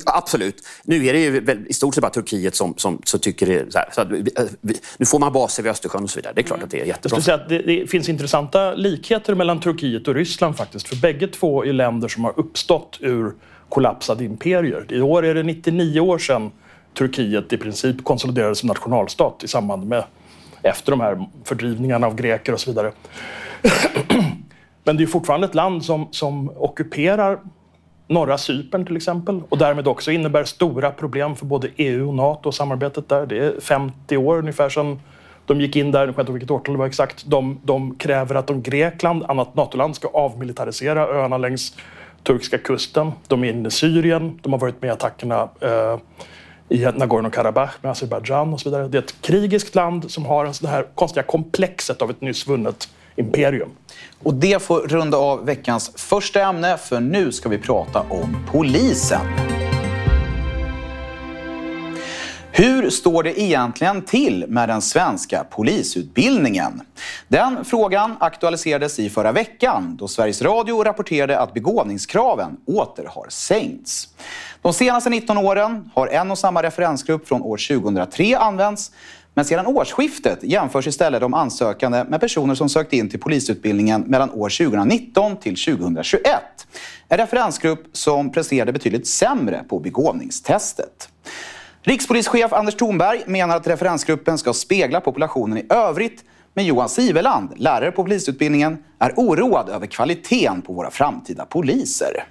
absolut. 0.05 0.67
Nu 0.83 1.05
är 1.05 1.13
det 1.13 1.19
ju 1.19 1.65
i 1.69 1.73
stort 1.73 1.95
sett 1.95 2.01
bara 2.01 2.11
Turkiet 2.11 2.55
som, 2.55 2.73
som 2.77 3.01
så 3.03 3.17
tycker 3.17 3.45
det. 3.45 3.71
Så, 3.71 3.77
här, 3.77 3.89
så 3.91 4.01
att, 4.01 4.07
vi, 4.61 4.79
nu 4.97 5.05
får 5.05 5.19
man 5.19 5.33
baser 5.33 5.63
vid 5.63 5.71
Östersjön 5.71 6.03
och 6.03 6.09
så 6.09 6.19
vidare. 6.19 6.33
Det 6.33 6.41
är 6.41 6.43
klart 6.43 6.57
mm. 6.57 6.65
att 6.65 6.71
det 6.71 6.81
är 6.81 6.85
jättebra. 6.85 7.17
Jag 7.17 7.23
säga 7.23 7.35
att 7.35 7.49
det, 7.49 7.57
det, 7.57 7.87
finns 7.87 8.09
intressanta 8.09 8.73
likheter 8.73 9.35
mellan 9.35 9.59
Turkiet 9.59 10.07
och 10.07 10.15
Ryssland 10.15 10.57
faktiskt. 10.57 10.87
För 10.87 10.95
bägge 10.95 11.27
två 11.27 11.65
är 11.65 11.73
länder 11.73 12.07
som 12.07 12.23
har 12.23 12.39
uppstått 12.39 12.97
ur 12.99 13.33
kollapsade 13.71 14.23
imperier. 14.23 14.85
I 14.89 15.01
år 15.01 15.25
är 15.25 15.35
det 15.35 15.43
99 15.43 15.99
år 15.99 16.17
sedan 16.17 16.51
Turkiet 16.93 17.53
i 17.53 17.57
princip 17.57 18.03
konsoliderades 18.03 18.59
som 18.59 18.67
nationalstat 18.67 19.43
i 19.43 19.47
samband 19.47 19.87
med 19.87 20.03
efter 20.61 20.91
de 20.91 21.01
här 21.01 21.25
fördrivningarna 21.43 22.07
av 22.07 22.15
greker 22.15 22.53
och 22.53 22.59
så 22.59 22.71
vidare. 22.71 22.91
Men 24.83 24.97
det 24.97 25.03
är 25.03 25.07
fortfarande 25.07 25.47
ett 25.47 25.55
land 25.55 25.85
som, 25.85 26.07
som 26.11 26.51
ockuperar 26.57 27.39
norra 28.07 28.37
Cypern 28.37 28.85
till 28.85 28.97
exempel 28.97 29.41
och 29.49 29.57
därmed 29.57 29.87
också 29.87 30.11
innebär 30.11 30.43
stora 30.43 30.91
problem 30.91 31.35
för 31.35 31.45
både 31.45 31.69
EU 31.75 32.07
och 32.07 32.15
NATO 32.15 32.49
och 32.49 32.55
samarbetet 32.55 33.09
där. 33.09 33.25
Det 33.25 33.37
är 33.37 33.59
50 33.61 34.17
år 34.17 34.37
ungefär 34.37 34.69
sedan 34.69 34.99
de 35.45 35.61
gick 35.61 35.75
in 35.75 35.91
där, 35.91 35.99
jag 35.99 36.07
vet 36.07 36.19
inte 36.19 36.31
vilket 36.31 36.51
årtal 36.51 36.73
det 36.73 36.79
var 36.79 36.85
exakt. 36.85 37.25
De, 37.25 37.59
de 37.63 37.95
kräver 37.95 38.35
att 38.35 38.49
om 38.49 38.61
Grekland, 38.61 39.23
annat 39.23 39.55
NATO-land, 39.55 39.95
ska 39.95 40.07
avmilitarisera 40.07 41.01
öarna 41.07 41.37
längs 41.37 41.77
turkiska 42.23 42.57
kusten. 42.57 43.11
De 43.27 43.43
är 43.43 43.49
inne 43.49 43.67
i 43.67 43.71
Syrien, 43.71 44.39
de 44.41 44.53
har 44.53 44.59
varit 44.59 44.81
med 44.81 44.87
i 44.87 44.91
attackerna 44.91 45.49
eh, 45.59 45.97
i 46.69 46.85
Nagorno-Karabach 46.85 47.71
med 47.81 47.91
Azerbajdzjan 47.91 48.53
och 48.53 48.61
så 48.61 48.69
vidare. 48.69 48.87
Det 48.87 48.97
är 48.97 49.01
ett 49.01 49.21
krigiskt 49.21 49.75
land 49.75 50.11
som 50.11 50.25
har 50.25 50.61
det 50.61 50.67
här 50.67 50.85
konstiga 50.95 51.23
komplexet 51.23 52.01
av 52.01 52.09
ett 52.09 52.21
nyss 52.21 52.47
vunnet 52.47 52.89
imperium. 53.15 53.69
Och 54.23 54.33
det 54.33 54.61
får 54.61 54.79
runda 54.79 55.17
av 55.17 55.45
veckans 55.45 55.91
första 55.95 56.41
ämne, 56.41 56.77
för 56.77 56.99
nu 56.99 57.31
ska 57.31 57.49
vi 57.49 57.57
prata 57.57 57.99
om 57.99 58.37
polisen. 58.51 59.21
Hur 62.53 62.89
står 62.89 63.23
det 63.23 63.41
egentligen 63.41 64.01
till 64.01 64.45
med 64.47 64.69
den 64.69 64.81
svenska 64.81 65.43
polisutbildningen? 65.43 66.81
Den 67.27 67.65
frågan 67.65 68.15
aktualiserades 68.19 68.99
i 68.99 69.09
förra 69.09 69.31
veckan 69.31 69.95
då 69.99 70.07
Sveriges 70.07 70.41
Radio 70.41 70.83
rapporterade 70.83 71.39
att 71.39 71.53
begåvningskraven 71.53 72.57
åter 72.65 73.05
har 73.05 73.25
sänkts. 73.29 74.07
De 74.61 74.73
senaste 74.73 75.09
19 75.09 75.37
åren 75.37 75.91
har 75.93 76.07
en 76.07 76.31
och 76.31 76.37
samma 76.37 76.63
referensgrupp 76.63 77.27
från 77.27 77.41
år 77.41 77.81
2003 77.81 78.37
använts 78.37 78.91
men 79.33 79.45
sedan 79.45 79.67
årsskiftet 79.67 80.43
jämförs 80.43 80.87
istället 80.87 81.21
de 81.21 81.33
ansökande 81.33 82.03
med 82.03 82.19
personer 82.19 82.55
som 82.55 82.69
sökt 82.69 82.93
in 82.93 83.09
till 83.09 83.19
polisutbildningen 83.19 84.01
mellan 84.01 84.29
år 84.31 84.49
2019 84.49 85.37
till 85.37 85.55
2021. 85.65 86.23
En 87.07 87.17
referensgrupp 87.17 87.83
som 87.91 88.31
presterade 88.31 88.73
betydligt 88.73 89.07
sämre 89.07 89.63
på 89.69 89.79
begåvningstestet. 89.79 91.09
Rikspolischef 91.83 92.53
Anders 92.53 92.75
Thornberg 92.75 93.23
menar 93.25 93.57
att 93.57 93.67
referensgruppen 93.67 94.37
ska 94.37 94.53
spegla 94.53 95.01
populationen 95.01 95.57
i 95.57 95.65
övrigt 95.69 96.23
men 96.53 96.65
Johan 96.65 96.89
Siveland, 96.89 97.49
lärare 97.55 97.91
på 97.91 98.03
polisutbildningen, 98.03 98.83
är 98.99 99.13
oroad 99.15 99.69
över 99.69 99.87
kvaliteten 99.87 100.61
på 100.61 100.73
våra 100.73 100.91
framtida 100.91 101.45
poliser. 101.45 102.25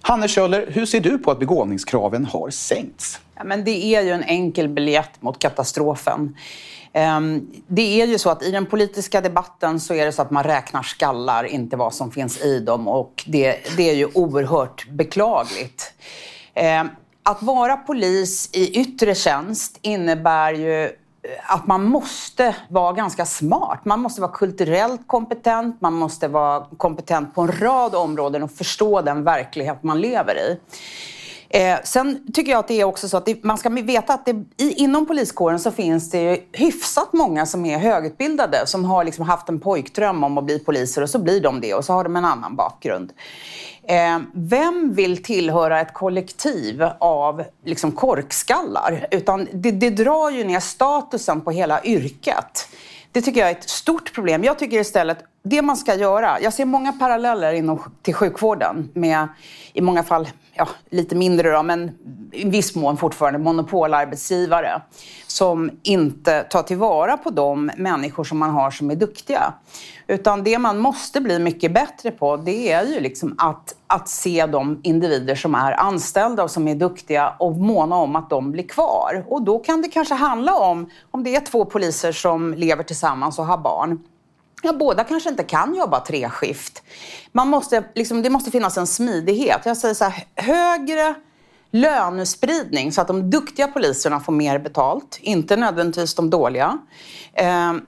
Hanne 0.00 0.28
Kjöller, 0.28 0.66
hur 0.70 0.86
ser 0.86 1.00
du 1.00 1.18
på 1.18 1.30
att 1.30 1.38
begåvningskraven 1.38 2.24
har 2.24 2.50
sänkts? 2.50 3.20
Ja, 3.34 3.44
men 3.44 3.64
det 3.64 3.84
är 3.84 4.02
ju 4.02 4.10
en 4.10 4.22
enkel 4.22 4.68
biljett 4.68 5.22
mot 5.22 5.38
katastrofen. 5.38 6.36
Ehm, 6.92 7.50
det 7.66 8.00
är 8.02 8.06
ju 8.06 8.18
så 8.18 8.30
att 8.30 8.42
i 8.42 8.50
den 8.50 8.66
politiska 8.66 9.20
debatten 9.20 9.80
så 9.80 9.94
är 9.94 10.06
det 10.06 10.12
så 10.12 10.22
att 10.22 10.30
man 10.30 10.44
räknar 10.44 10.82
skallar, 10.82 11.44
inte 11.44 11.76
vad 11.76 11.94
som 11.94 12.10
finns 12.10 12.40
i 12.40 12.60
dem. 12.60 12.88
Och 12.88 13.24
det, 13.26 13.76
det 13.76 13.90
är 13.90 13.94
ju 13.94 14.08
oerhört 14.14 14.88
beklagligt. 14.88 15.92
Ehm, 16.54 16.88
att 17.28 17.42
vara 17.42 17.76
polis 17.76 18.50
i 18.52 18.80
yttre 18.80 19.14
tjänst 19.14 19.78
innebär 19.82 20.52
ju 20.52 20.84
eh, 20.84 20.90
att 21.46 21.66
man 21.66 21.84
måste 21.84 22.56
vara 22.68 22.92
ganska 22.92 23.26
smart. 23.26 23.84
Man 23.84 24.00
måste 24.00 24.20
vara 24.20 24.32
kulturellt 24.32 25.00
kompetent, 25.06 25.80
man 25.80 25.94
måste 25.94 26.28
vara 26.28 26.66
kompetent 26.76 27.34
på 27.34 27.42
en 27.42 27.52
rad 27.52 27.94
områden 27.94 28.42
och 28.42 28.50
förstå 28.50 29.02
den 29.02 29.24
verklighet 29.24 29.82
man 29.82 30.00
lever 30.00 30.34
i. 30.34 30.58
Eh, 31.50 31.76
sen 31.84 32.32
tycker 32.32 32.52
jag 32.52 32.58
att 32.58 32.68
det 32.68 32.80
är 32.80 32.84
också 32.84 33.08
så 33.08 33.16
att 33.16 33.26
det, 33.26 33.44
man 33.44 33.58
ska 33.58 33.68
veta 33.68 34.14
att 34.14 34.26
det, 34.26 34.44
i, 34.56 34.72
inom 34.72 35.06
poliskåren 35.06 35.60
så 35.60 35.70
finns 35.70 36.10
det 36.10 36.40
hyfsat 36.52 37.12
många 37.12 37.46
som 37.46 37.66
är 37.66 37.78
högutbildade 37.78 38.66
som 38.66 38.84
har 38.84 39.04
liksom 39.04 39.24
haft 39.24 39.48
en 39.48 39.60
pojkdröm 39.60 40.24
om 40.24 40.38
att 40.38 40.44
bli 40.44 40.58
poliser 40.58 41.02
och 41.02 41.10
så 41.10 41.18
blir 41.18 41.40
de 41.40 41.60
det 41.60 41.74
och 41.74 41.84
så 41.84 41.92
har 41.92 42.04
de 42.04 42.16
en 42.16 42.24
annan 42.24 42.56
bakgrund. 42.56 43.12
Eh, 43.82 44.18
vem 44.34 44.94
vill 44.94 45.22
tillhöra 45.22 45.80
ett 45.80 45.94
kollektiv 45.94 46.82
av 46.98 47.44
liksom 47.64 47.92
korkskallar? 47.92 49.06
Utan 49.10 49.48
det, 49.52 49.70
det 49.70 49.90
drar 49.90 50.30
ju 50.30 50.44
ner 50.44 50.60
statusen 50.60 51.40
på 51.40 51.50
hela 51.50 51.84
yrket. 51.84 52.68
Det 53.12 53.22
tycker 53.22 53.40
jag 53.40 53.50
är 53.50 53.54
ett 53.54 53.70
stort 53.70 54.14
problem. 54.14 54.44
Jag 54.44 54.58
tycker 54.58 54.80
istället, 54.80 55.18
det 55.42 55.62
man 55.62 55.76
ska 55.76 55.94
göra, 55.94 56.40
jag 56.40 56.52
ser 56.52 56.64
många 56.64 56.92
paralleller 56.92 57.52
inom, 57.52 57.80
till 58.02 58.14
sjukvården 58.14 58.90
med 58.94 59.28
i 59.72 59.80
många 59.80 60.02
fall 60.02 60.28
ja, 60.54 60.68
lite 60.90 61.16
mindre 61.16 61.50
då, 61.50 61.62
men 61.62 61.90
i 62.32 62.48
viss 62.48 62.74
mån 62.74 62.96
fortfarande 62.96 63.38
monopolarbetsgivare 63.38 64.82
som 65.26 65.70
inte 65.82 66.42
tar 66.42 66.62
tillvara 66.62 67.16
på 67.16 67.30
de 67.30 67.70
människor 67.76 68.24
som 68.24 68.38
man 68.38 68.50
har 68.50 68.70
som 68.70 68.90
är 68.90 68.94
duktiga. 68.94 69.52
Utan 70.06 70.44
det 70.44 70.58
man 70.58 70.78
måste 70.78 71.20
bli 71.20 71.38
mycket 71.38 71.74
bättre 71.74 72.10
på 72.10 72.36
det 72.36 72.72
är 72.72 72.86
ju 72.86 73.00
liksom 73.00 73.34
att, 73.38 73.74
att 73.86 74.08
se 74.08 74.46
de 74.46 74.80
individer 74.82 75.34
som 75.34 75.54
är 75.54 75.80
anställda 75.80 76.42
och 76.42 76.50
som 76.50 76.68
är 76.68 76.74
duktiga 76.74 77.34
och 77.38 77.56
måna 77.56 77.96
om 77.96 78.16
att 78.16 78.30
de 78.30 78.52
blir 78.52 78.68
kvar. 78.68 79.24
Och 79.28 79.42
då 79.42 79.58
kan 79.58 79.82
det 79.82 79.88
kanske 79.88 80.14
handla 80.14 80.54
om, 80.54 80.90
om 81.10 81.24
det 81.24 81.36
är 81.36 81.40
två 81.40 81.64
poliser 81.64 82.12
som 82.12 82.54
lever 82.54 82.82
tillsammans 82.82 83.38
och 83.38 83.46
har 83.46 83.58
barn, 83.58 83.98
Ja, 84.62 84.72
båda 84.72 85.04
kanske 85.04 85.30
inte 85.30 85.44
kan 85.44 85.74
jobba 85.74 86.00
treskift. 86.00 86.82
Man 87.32 87.48
måste, 87.48 87.84
liksom, 87.94 88.22
det 88.22 88.30
måste 88.30 88.50
finnas 88.50 88.78
en 88.78 88.86
smidighet. 88.86 89.60
Jag 89.64 89.76
säger 89.76 89.94
så 89.94 90.04
här, 90.04 90.24
högre 90.36 91.14
lönespridning 91.70 92.92
så 92.92 93.00
att 93.00 93.06
de 93.06 93.30
duktiga 93.30 93.68
poliserna 93.68 94.20
får 94.20 94.32
mer 94.32 94.58
betalt, 94.58 95.18
inte 95.20 95.56
nödvändigtvis 95.56 96.14
de 96.14 96.30
dåliga. 96.30 96.78
Ehm, 97.34 97.80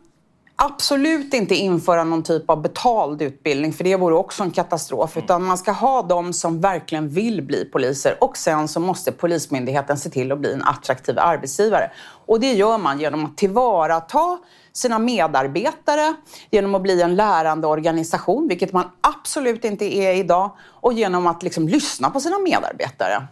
Absolut 0.62 1.34
inte 1.34 1.54
införa 1.54 2.04
någon 2.04 2.22
typ 2.22 2.50
av 2.50 2.62
betald 2.62 3.22
utbildning, 3.22 3.72
för 3.72 3.84
det 3.84 3.96
vore 3.96 4.14
också 4.14 4.42
en 4.42 4.50
katastrof. 4.50 5.16
Utan 5.16 5.44
man 5.44 5.58
ska 5.58 5.72
ha 5.72 6.02
de 6.02 6.32
som 6.32 6.60
verkligen 6.60 7.08
vill 7.08 7.42
bli 7.42 7.64
poliser 7.64 8.16
och 8.20 8.36
sen 8.36 8.68
så 8.68 8.80
måste 8.80 9.12
Polismyndigheten 9.12 9.98
se 9.98 10.10
till 10.10 10.32
att 10.32 10.38
bli 10.38 10.52
en 10.52 10.62
attraktiv 10.62 11.18
arbetsgivare. 11.18 11.90
Och 12.26 12.40
det 12.40 12.52
gör 12.52 12.78
man 12.78 13.00
genom 13.00 13.24
att 13.24 13.36
tillvarata 13.36 14.38
sina 14.72 14.98
medarbetare, 14.98 16.14
genom 16.50 16.74
att 16.74 16.82
bli 16.82 17.02
en 17.02 17.16
lärande 17.16 17.66
organisation, 17.66 18.48
vilket 18.48 18.72
man 18.72 18.90
absolut 19.00 19.64
inte 19.64 19.84
är 19.84 20.14
idag, 20.14 20.50
och 20.60 20.92
genom 20.92 21.26
att 21.26 21.42
liksom 21.42 21.68
lyssna 21.68 22.10
på 22.10 22.20
sina 22.20 22.38
medarbetare. 22.38 23.26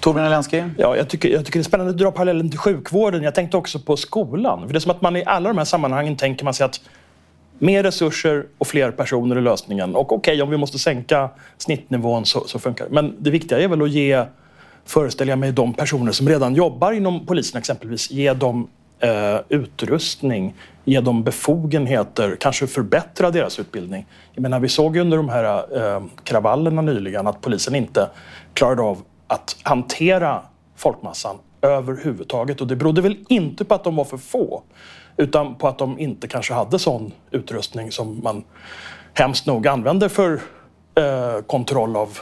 Torbjörn 0.00 0.26
Elensky? 0.26 0.62
Ja, 0.76 0.96
jag 0.96 1.08
tycker, 1.08 1.28
jag 1.28 1.44
tycker 1.44 1.58
det 1.58 1.62
är 1.62 1.64
spännande 1.64 1.90
att 1.90 1.98
dra 1.98 2.10
parallellen 2.10 2.50
till 2.50 2.58
sjukvården. 2.58 3.22
Jag 3.22 3.34
tänkte 3.34 3.56
också 3.56 3.78
på 3.78 3.96
skolan. 3.96 4.66
För 4.66 4.72
det 4.72 4.78
är 4.78 4.80
som 4.80 4.90
att 4.90 5.02
man 5.02 5.16
i 5.16 5.22
alla 5.26 5.48
de 5.48 5.58
här 5.58 5.64
sammanhangen 5.64 6.16
tänker 6.16 6.44
man 6.44 6.54
sig 6.54 6.64
att 6.64 6.80
mer 7.58 7.82
resurser 7.82 8.46
och 8.58 8.66
fler 8.66 8.90
personer 8.90 9.36
är 9.36 9.40
lösningen. 9.40 9.94
Och 9.94 10.12
okej, 10.12 10.32
okay, 10.32 10.42
om 10.42 10.50
vi 10.50 10.56
måste 10.56 10.78
sänka 10.78 11.30
snittnivån 11.58 12.26
så, 12.26 12.44
så 12.46 12.58
funkar 12.58 12.84
det. 12.84 12.90
Men 12.94 13.16
det 13.18 13.30
viktiga 13.30 13.58
är 13.58 13.68
väl 13.68 13.82
att 13.82 13.90
ge, 13.90 14.24
föreställer 14.84 15.32
jag 15.32 15.38
mig, 15.38 15.52
de 15.52 15.74
personer 15.74 16.12
som 16.12 16.28
redan 16.28 16.54
jobbar 16.54 16.92
inom 16.92 17.26
polisen 17.26 17.58
exempelvis, 17.58 18.10
ge 18.10 18.32
dem 18.32 18.68
eh, 19.00 19.40
utrustning, 19.48 20.54
ge 20.84 21.00
dem 21.00 21.22
befogenheter, 21.22 22.36
kanske 22.40 22.66
förbättra 22.66 23.30
deras 23.30 23.58
utbildning. 23.58 24.06
Jag 24.34 24.42
menar, 24.42 24.60
vi 24.60 24.68
såg 24.68 24.96
under 24.96 25.16
de 25.16 25.28
här 25.28 25.44
eh, 25.76 26.02
kravallerna 26.24 26.82
nyligen 26.82 27.26
att 27.26 27.40
polisen 27.40 27.74
inte 27.74 28.08
klarade 28.54 28.82
av 28.82 29.02
att 29.28 29.56
hantera 29.62 30.42
folkmassan 30.76 31.36
överhuvudtaget. 31.62 32.60
Och 32.60 32.66
det 32.66 32.76
berodde 32.76 33.00
väl 33.00 33.24
inte 33.28 33.64
på 33.64 33.74
att 33.74 33.84
de 33.84 33.96
var 33.96 34.04
för 34.04 34.16
få 34.16 34.62
utan 35.16 35.54
på 35.54 35.68
att 35.68 35.78
de 35.78 35.98
inte 35.98 36.28
kanske 36.28 36.54
hade 36.54 36.78
sån 36.78 37.12
utrustning 37.30 37.92
som 37.92 38.20
man 38.22 38.44
hemskt 39.14 39.46
nog 39.46 39.66
använder 39.68 40.08
för 40.08 40.40
eh, 40.94 41.42
kontroll 41.46 41.96
av 41.96 42.18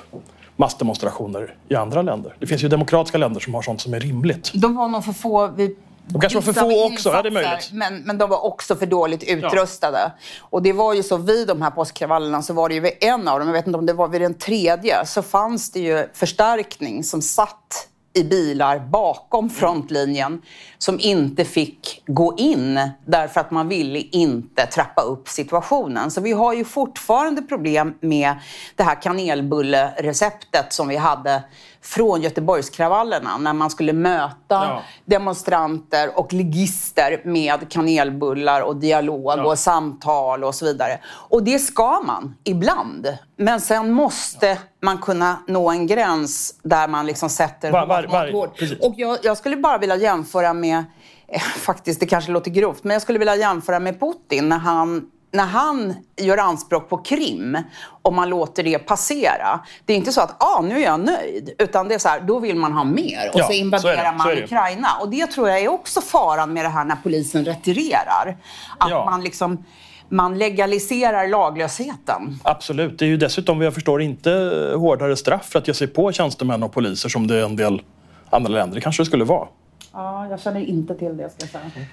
massdemonstrationer 0.56 1.54
i 1.68 1.74
andra 1.74 2.02
länder. 2.02 2.36
Det 2.38 2.46
finns 2.46 2.64
ju 2.64 2.68
demokratiska 2.68 3.18
länder 3.18 3.40
som 3.40 3.54
har 3.54 3.62
sånt 3.62 3.80
som 3.80 3.94
är 3.94 4.00
rimligt. 4.00 4.52
De 4.54 4.76
var 4.76 4.88
nog 4.88 5.04
för 5.04 5.12
få 5.12 5.46
vid 5.46 5.76
de 6.08 6.20
kanske 6.20 6.38
var 6.38 6.52
för 6.52 6.60
få 6.60 6.84
också, 6.92 7.08
ja, 7.08 7.22
det 7.22 7.28
är 7.28 7.30
möjligt. 7.30 7.70
Men, 7.72 8.02
men 8.02 8.18
de 8.18 8.30
var 8.30 8.44
också 8.44 8.76
för 8.76 8.86
dåligt 8.86 9.22
utrustade. 9.22 9.98
Ja. 9.98 10.10
Och 10.40 10.62
det 10.62 10.72
var 10.72 10.94
ju 10.94 11.02
så 11.02 11.16
vid 11.16 11.48
de 11.48 11.62
här 11.62 11.70
påskkravallerna 11.70 12.42
så 12.42 12.54
var 12.54 12.68
det 12.68 12.74
ju 12.74 12.80
vid 12.80 12.92
en 13.00 13.28
av 13.28 13.38
dem, 13.38 13.48
jag 13.48 13.52
vet 13.52 13.66
inte 13.66 13.78
om 13.78 13.86
det 13.86 13.92
var 13.92 14.08
vid 14.08 14.20
den 14.20 14.34
tredje, 14.34 15.06
så 15.06 15.22
fanns 15.22 15.70
det 15.70 15.80
ju 15.80 16.08
förstärkning 16.14 17.04
som 17.04 17.22
satt 17.22 17.88
i 18.16 18.24
bilar 18.24 18.78
bakom 18.78 19.50
frontlinjen 19.50 20.42
som 20.78 21.00
inte 21.00 21.44
fick 21.44 22.02
gå 22.06 22.34
in 22.38 22.80
därför 23.06 23.40
att 23.40 23.50
man 23.50 23.68
ville 23.68 23.98
inte 23.98 24.66
trappa 24.66 25.02
upp 25.02 25.28
situationen. 25.28 26.10
Så 26.10 26.20
vi 26.20 26.32
har 26.32 26.54
ju 26.54 26.64
fortfarande 26.64 27.42
problem 27.42 27.94
med 28.00 28.34
det 28.76 28.82
här 28.82 29.02
kanelbullereceptet 29.02 30.72
som 30.72 30.88
vi 30.88 30.96
hade 30.96 31.42
från 31.86 32.22
Göteborgskravallerna 32.22 33.38
när 33.38 33.52
man 33.52 33.70
skulle 33.70 33.92
möta 33.92 34.34
ja. 34.48 34.82
demonstranter 35.04 36.18
och 36.18 36.32
ligister 36.32 37.20
med 37.24 37.70
kanelbullar 37.70 38.60
och 38.60 38.76
dialog 38.76 39.32
ja. 39.36 39.44
och 39.44 39.58
samtal 39.58 40.44
och 40.44 40.54
så 40.54 40.64
vidare. 40.64 40.98
Och 41.06 41.42
det 41.42 41.58
ska 41.58 42.00
man 42.00 42.34
ibland. 42.44 43.18
Men 43.36 43.60
sen 43.60 43.92
måste 43.92 44.46
ja. 44.46 44.56
man 44.82 44.98
kunna 44.98 45.38
nå 45.46 45.70
en 45.70 45.86
gräns 45.86 46.54
där 46.62 46.88
man 46.88 47.06
liksom 47.06 47.28
sätter 47.28 47.70
var, 47.70 47.86
var, 47.86 48.32
var, 48.32 48.50
Och 48.82 48.94
jag, 48.96 49.18
jag, 49.22 49.36
skulle 49.36 49.56
bara 49.56 49.78
vilja 49.78 49.96
jämföra 49.96 50.52
med, 50.52 50.84
eh, 51.28 51.40
faktiskt 51.40 52.00
det 52.00 52.06
kanske 52.06 52.32
låter 52.32 52.50
grovt, 52.50 52.84
men 52.84 52.92
jag 52.92 53.02
skulle 53.02 53.18
vilja 53.18 53.36
jämföra 53.36 53.78
med 53.78 54.00
Putin 54.00 54.48
när 54.48 54.58
han 54.58 55.10
när 55.36 55.46
han 55.46 55.94
gör 56.16 56.38
anspråk 56.38 56.88
på 56.88 56.96
Krim 56.96 57.58
och 58.02 58.12
man 58.12 58.28
låter 58.28 58.62
det 58.62 58.78
passera. 58.78 59.60
Det 59.84 59.92
är 59.92 59.96
inte 59.96 60.12
så 60.12 60.20
att 60.20 60.42
ah, 60.42 60.60
nu 60.62 60.74
är 60.78 60.84
jag 60.84 61.00
nöjd, 61.00 61.54
utan 61.58 61.88
det 61.88 61.94
är 61.94 61.98
så 61.98 62.08
här, 62.08 62.20
då 62.20 62.38
vill 62.38 62.56
man 62.56 62.72
ha 62.72 62.84
mer 62.84 63.30
och 63.34 63.40
Ja, 63.40 63.46
så 63.46 63.52
invaderar 63.52 64.10
så 64.10 64.16
man. 64.18 64.38
Ukraina. 64.38 64.88
Och 65.00 65.08
det 65.10 65.26
tror 65.26 65.48
jag 65.48 65.60
är 65.60 65.68
också 65.68 66.00
faran 66.00 66.52
med 66.52 66.64
det 66.64 66.68
här 66.68 66.84
när 66.84 66.96
polisen 67.02 67.44
retirerar. 67.44 68.36
Att 68.78 68.90
Ja. 68.90 69.04
man 69.04 69.24
liksom 69.24 69.64
man 70.08 70.38
legaliserar 70.38 71.28
laglösheten. 71.28 72.38
Absolut. 72.42 72.98
Det 72.98 73.04
är 73.04 73.08
ju 73.08 73.16
dessutom, 73.16 73.58
vad 73.58 73.66
jag 73.66 73.74
förstår, 73.74 74.02
inte 74.02 74.30
hårdare 74.76 75.16
straff 75.16 75.46
för 75.48 75.58
att 75.58 75.68
ge 75.68 75.74
sig 75.74 75.86
på 75.86 76.12
tjänstemän 76.12 76.62
och 76.62 76.72
poliser 76.72 77.08
som 77.08 77.26
det 77.26 77.36
är 77.36 77.44
en 77.44 77.56
del 77.56 77.82
andra 78.30 78.50
länder 78.52 78.80
kanske 78.80 79.02
det 79.02 79.06
skulle 79.06 79.24
vara. 79.24 79.48
Ja, 79.92 80.26
jag 80.30 80.40
känner 80.40 80.60
inte 80.60 80.94
till 80.94 81.16
det 81.16 81.30
ska 81.30 81.38
jag 81.40 81.50
säga. 81.72 81.86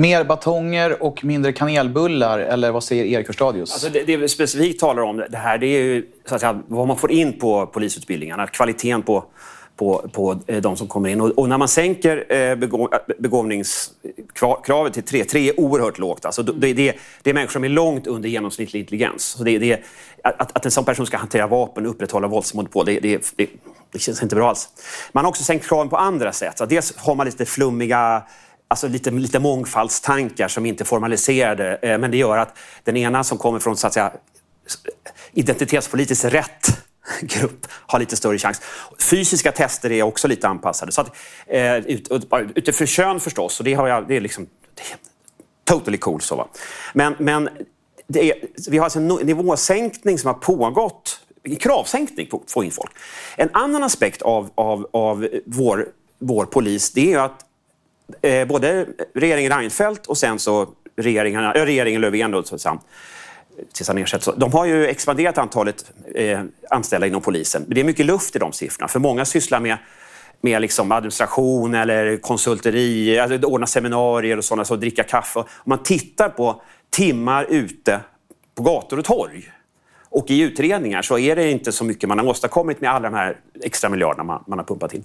Mer 0.00 0.24
batonger 0.24 1.02
och 1.02 1.24
mindre 1.24 1.52
kanelbullar, 1.52 2.38
eller 2.38 2.70
vad 2.70 2.84
säger 2.84 3.04
Erik 3.04 3.26
Hörstadius? 3.26 3.72
Alltså 3.72 3.88
det, 3.88 4.04
det 4.04 4.16
vi 4.16 4.28
specifikt 4.28 4.80
talar 4.80 5.02
om 5.02 5.16
det 5.30 5.36
här, 5.36 5.58
det 5.58 5.66
är 5.66 5.82
ju 5.82 6.06
så 6.28 6.34
att 6.34 6.40
säga, 6.40 6.62
vad 6.68 6.88
man 6.88 6.96
får 6.96 7.10
in 7.10 7.38
på 7.38 7.66
polisutbildningarna. 7.66 8.46
Kvaliteten 8.46 9.02
på, 9.02 9.24
på, 9.76 10.08
på 10.12 10.40
eh, 10.46 10.60
de 10.60 10.76
som 10.76 10.88
kommer 10.88 11.08
in. 11.08 11.20
Och, 11.20 11.30
och 11.30 11.48
när 11.48 11.58
man 11.58 11.68
sänker 11.68 12.32
eh, 12.32 12.56
begå, 12.56 12.88
eh, 12.92 13.14
begåvningskravet 13.18 14.94
till 14.94 15.02
tre, 15.02 15.24
tre 15.24 15.48
är 15.48 15.60
oerhört 15.60 15.98
lågt. 15.98 16.24
Alltså, 16.24 16.42
det, 16.42 16.72
det, 16.72 16.96
det 17.22 17.30
är 17.30 17.34
människor 17.34 17.52
som 17.52 17.64
är 17.64 17.68
långt 17.68 18.06
under 18.06 18.28
genomsnittlig 18.28 18.80
intelligens. 18.80 19.22
Så 19.24 19.44
det, 19.44 19.58
det, 19.58 19.82
att, 20.24 20.56
att 20.56 20.64
en 20.64 20.70
sån 20.70 20.84
person 20.84 21.06
ska 21.06 21.16
hantera 21.16 21.46
vapen 21.46 21.86
och 21.86 21.90
upprätthålla 21.90 22.28
våldsmonopol, 22.28 22.86
det, 22.86 23.00
det, 23.00 23.32
det, 23.36 23.50
det 23.92 23.98
känns 23.98 24.22
inte 24.22 24.36
bra 24.36 24.48
alls. 24.48 24.68
Man 25.12 25.24
har 25.24 25.28
också 25.28 25.44
sänkt 25.44 25.68
kraven 25.68 25.88
på 25.88 25.96
andra 25.96 26.32
sätt. 26.32 26.58
Så 26.58 26.66
dels 26.66 26.96
har 26.96 27.14
man 27.14 27.26
lite 27.26 27.44
flummiga 27.44 28.22
Alltså 28.70 28.88
lite, 28.88 29.10
lite 29.10 29.38
mångfaldstankar 29.38 30.48
som 30.48 30.66
inte 30.66 30.82
är 30.82 30.86
formaliserade. 30.86 31.78
Eh, 31.82 31.98
men 31.98 32.10
det 32.10 32.16
gör 32.16 32.38
att 32.38 32.58
den 32.84 32.96
ena 32.96 33.24
som 33.24 33.38
kommer 33.38 33.58
från 33.58 33.76
så 33.76 33.86
att 33.86 33.92
säga, 33.92 34.12
identitetspolitiskt 35.32 36.24
rätt 36.24 36.84
grupp 37.20 37.66
har 37.70 37.98
lite 37.98 38.16
större 38.16 38.38
chans. 38.38 38.60
Fysiska 39.10 39.52
tester 39.52 39.92
är 39.92 40.02
också 40.02 40.28
lite 40.28 40.48
anpassade. 40.48 40.92
Så 40.92 41.00
att, 41.00 41.16
eh, 41.46 41.76
ut, 41.76 42.10
ut, 42.10 42.26
utifrån 42.54 42.86
kön 42.86 43.20
förstås, 43.20 43.60
och 43.60 43.64
det, 43.64 43.74
har 43.74 43.88
jag, 43.88 44.08
det 44.08 44.16
är 44.16 44.20
liksom 44.20 44.46
det 44.74 44.82
är 44.82 44.98
totally 45.64 45.98
cool. 45.98 46.20
Så, 46.20 46.36
va? 46.36 46.48
Men, 46.94 47.14
men 47.18 47.48
det 48.06 48.30
är, 48.30 48.38
vi 48.70 48.78
har 48.78 48.84
alltså 48.84 48.98
en 48.98 49.08
nivåsänkning 49.08 50.18
som 50.18 50.28
har 50.28 50.34
pågått, 50.34 51.20
en 51.42 51.56
kravsänkning 51.56 52.26
på 52.26 52.42
att 52.44 52.50
få 52.50 52.64
in 52.64 52.70
folk. 52.70 52.92
En 53.36 53.48
annan 53.52 53.82
aspekt 53.82 54.22
av, 54.22 54.50
av, 54.54 54.86
av 54.92 55.28
vår, 55.46 55.88
vår 56.18 56.44
polis 56.44 56.92
det 56.92 57.00
är 57.00 57.10
ju 57.10 57.18
att 57.18 57.46
eh, 58.22 58.46
både 58.46 58.86
regeringen 59.14 59.52
Reinfeldt 59.52 60.06
och 60.06 60.18
sen 60.18 60.38
så 60.38 60.68
regeringen, 60.96 61.44
äh, 61.44 61.50
regeringen 61.50 62.00
Löfven 62.00 62.30
då, 62.30 62.42
så, 62.42 62.58
tills 63.72 63.88
han 63.88 63.98
ersätts. 63.98 64.28
De 64.36 64.52
har 64.52 64.64
ju 64.64 64.86
expanderat 64.86 65.38
antalet 65.38 65.92
eh, 66.14 66.40
anställda 66.70 67.06
inom 67.06 67.22
polisen. 67.22 67.62
Men 67.66 67.74
det 67.74 67.80
är 67.80 67.84
mycket 67.84 68.06
luft 68.06 68.36
i 68.36 68.38
de 68.38 68.52
siffrorna. 68.52 68.88
För 68.88 68.98
många 68.98 69.24
sysslar 69.24 69.60
med, 69.60 69.76
med 70.40 70.62
liksom 70.62 70.92
administration 70.92 71.74
eller 71.74 72.16
konsulteri, 72.16 73.18
alltså 73.18 73.46
ordna 73.46 73.66
seminarier 73.66 74.36
och 74.36 74.44
sådana, 74.44 74.64
så 74.64 74.76
dricka 74.76 75.02
kaffe. 75.02 75.38
Om 75.38 75.46
man 75.64 75.82
tittar 75.82 76.28
på 76.28 76.62
timmar 76.90 77.46
ute 77.48 78.00
på 78.54 78.62
gator 78.62 78.98
och 78.98 79.04
torg 79.04 79.50
och 80.10 80.30
i 80.30 80.40
utredningar 80.40 81.02
så 81.02 81.18
är 81.18 81.36
det 81.36 81.50
inte 81.50 81.72
så 81.72 81.84
mycket 81.84 82.08
man 82.08 82.18
har 82.18 82.26
åstadkommit 82.26 82.80
med 82.80 82.90
alla 82.90 83.10
de 83.10 83.16
här 83.16 83.36
extra 83.62 83.90
miljarderna 83.90 84.24
man, 84.24 84.44
man 84.46 84.58
har 84.58 84.66
pumpat 84.66 84.94
in. 84.94 85.04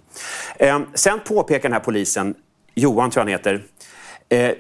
Eh, 0.58 0.80
sen 0.94 1.20
påpekar 1.20 1.64
den 1.64 1.74
här 1.74 1.80
polisen, 1.80 2.36
Johan 2.76 3.12
tror 3.12 3.30
jag 3.30 3.40
han 3.40 3.40
heter, 3.40 3.64
eh, 4.30 4.52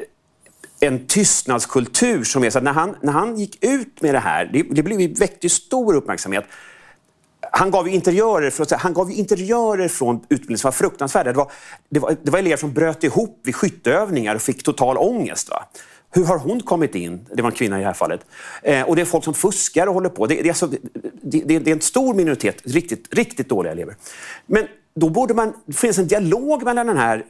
en 0.79 1.07
tystnadskultur 1.07 2.23
som 2.23 2.43
är 2.43 2.49
så 2.49 2.57
att 2.57 2.63
när 2.63 2.73
han, 2.73 2.95
när 3.01 3.13
han 3.13 3.35
gick 3.35 3.63
ut 3.63 4.01
med 4.01 4.15
det 4.15 4.19
här, 4.19 4.49
det, 4.53 4.63
det 4.63 4.83
blev, 4.83 5.17
väckte 5.17 5.45
ju 5.45 5.49
stor 5.49 5.95
uppmärksamhet. 5.95 6.45
Han 7.51 7.71
gav 7.71 7.87
ju 7.87 7.93
interiörer, 7.93 8.49
för, 8.49 8.77
han 8.77 8.93
gav 8.93 9.11
ju 9.11 9.17
interiörer 9.17 9.87
från 9.87 10.15
utbildningen 10.15 10.57
som 10.57 10.67
var 10.67 10.71
fruktansvärda. 10.71 11.31
Det 11.31 11.37
var, 11.37 11.51
det, 11.89 11.99
var, 11.99 12.15
det 12.23 12.31
var 12.31 12.39
elever 12.39 12.57
som 12.57 12.73
bröt 12.73 13.03
ihop 13.03 13.41
vid 13.43 13.55
skytteövningar 13.55 14.35
och 14.35 14.41
fick 14.41 14.63
total 14.63 14.97
ångest. 14.97 15.49
Va? 15.49 15.65
Hur 16.11 16.25
har 16.25 16.37
hon 16.37 16.61
kommit 16.61 16.95
in? 16.95 17.27
Det 17.33 17.41
var 17.41 17.49
en 17.49 17.55
kvinna 17.55 17.77
i 17.77 17.79
det 17.79 17.85
här 17.85 17.93
fallet. 17.93 18.25
Eh, 18.63 18.81
och 18.81 18.95
det 18.95 19.01
är 19.01 19.05
folk 19.05 19.23
som 19.23 19.33
fuskar 19.33 19.87
och 19.87 19.93
håller 19.93 20.09
på. 20.09 20.27
Det, 20.27 20.35
det, 20.35 20.41
är, 20.41 20.49
alltså, 20.49 20.67
det, 20.67 21.41
det, 21.45 21.59
det 21.59 21.71
är 21.71 21.75
en 21.75 21.81
stor 21.81 22.13
minoritet 22.13 22.61
riktigt, 22.63 23.13
riktigt 23.13 23.49
dåliga 23.49 23.71
elever. 23.71 23.95
Men 24.45 24.67
då 24.95 25.09
borde 25.09 25.33
man, 25.33 25.53
det 25.65 25.73
finns 25.73 25.97
en 25.97 26.07
dialog 26.07 26.63
mellan 26.63 26.87
den 26.87 26.97
här 26.97 27.25